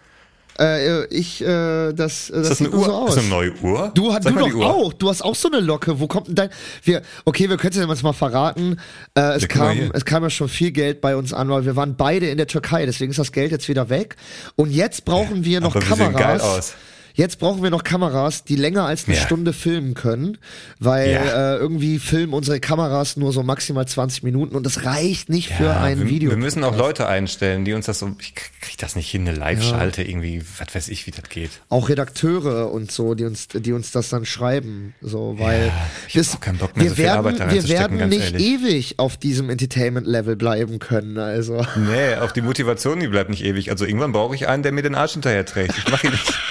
[0.58, 2.84] Äh, ich äh, das, äh, das, Ist das sieht eine Uhr?
[2.84, 3.08] so aus.
[3.10, 3.90] Ist das eine neue Uhr?
[3.94, 4.66] Du, Sag du doch Uhr.
[4.66, 4.92] auch.
[4.92, 5.98] Du hast auch so eine Locke.
[6.00, 6.50] Wo kommt denn dein?
[6.82, 8.78] Wir, okay, wir können es ja jetzt mal verraten.
[9.14, 9.90] Äh, es kam, hier.
[9.94, 12.46] es kam ja schon viel Geld bei uns an, weil wir waren beide in der
[12.46, 12.86] Türkei.
[12.86, 14.16] Deswegen ist das Geld jetzt wieder weg.
[14.56, 16.20] Und jetzt brauchen wir noch aber wir sehen Kameras.
[16.22, 16.74] geil aus.
[17.14, 19.22] Jetzt brauchen wir noch Kameras, die länger als eine Ja.
[19.22, 20.38] Stunde filmen können,
[20.78, 21.54] weil Ja.
[21.54, 25.64] äh, irgendwie filmen unsere Kameras nur so maximal 20 Minuten und das reicht nicht für
[25.64, 26.30] Ja, ein wir, Video.
[26.30, 29.36] Wir müssen auch Leute einstellen, die uns das so, ich krieg das nicht hin, eine
[29.36, 31.50] Live-Schalte irgendwie, was weiß ich, wie das geht.
[31.68, 35.70] auch Redakteure und so, die uns, die uns das dann schreiben, so, weil
[36.08, 38.32] ich auch keinen Bock mehr, wir so viel werden, Arbeit da wir werden ganz nicht
[38.34, 38.42] ehrlich.
[38.46, 41.64] ewig auf diesem Entertainment-Level bleiben können, also.
[41.76, 43.70] Nee, auch die Motivation, die bleibt nicht ewig.
[43.70, 45.76] Also irgendwann brauche ich einen, der mir den Arsch hinterher trägt.
[45.78, 46.32] Ich mache ihn nicht.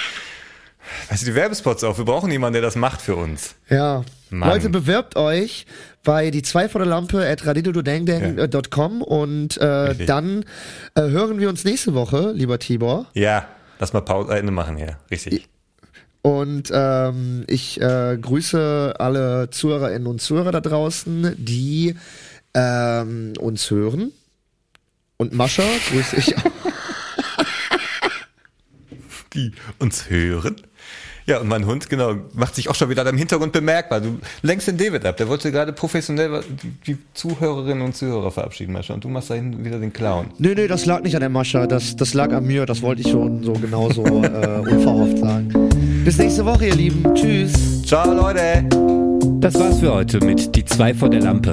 [1.08, 1.98] Weißt du, die Werbespots auch.
[1.98, 3.54] Wir brauchen jemanden, der das macht für uns.
[3.68, 4.04] Ja.
[4.30, 4.48] Mann.
[4.48, 5.66] Leute, bewerbt euch
[6.02, 10.44] bei die zwei vor der Lampe at radidododangdang.com und äh, dann
[10.94, 13.06] äh, hören wir uns nächste Woche, lieber Tibor.
[13.14, 13.46] Ja,
[13.78, 14.96] lass mal Pause, Ende machen hier.
[15.10, 15.48] Richtig.
[16.22, 21.96] Und ähm, ich äh, grüße alle Zuhörerinnen und Zuhörer da draußen, die
[22.54, 24.12] ähm, uns hören.
[25.16, 26.71] Und Mascha grüße ich auch.
[29.34, 30.56] Die uns hören.
[31.26, 34.00] Ja, und mein Hund, genau, macht sich auch schon wieder im Hintergrund bemerkbar.
[34.00, 35.16] Du lenkst den David ab.
[35.16, 38.94] Der wollte gerade professionell die, die Zuhörerinnen und Zuhörer verabschieden, Mascha.
[38.94, 40.26] Und du machst da hinten wieder den Clown.
[40.38, 42.66] Nee, nee, das lag nicht an der Mascha, das, das lag an mir.
[42.66, 44.08] Das wollte ich schon so genauso äh,
[44.68, 45.70] unverhofft sagen.
[46.04, 47.14] Bis nächste Woche, ihr Lieben.
[47.14, 47.84] Tschüss.
[47.84, 48.64] Ciao, Leute!
[49.40, 51.52] Das war's für heute mit Die zwei vor der Lampe.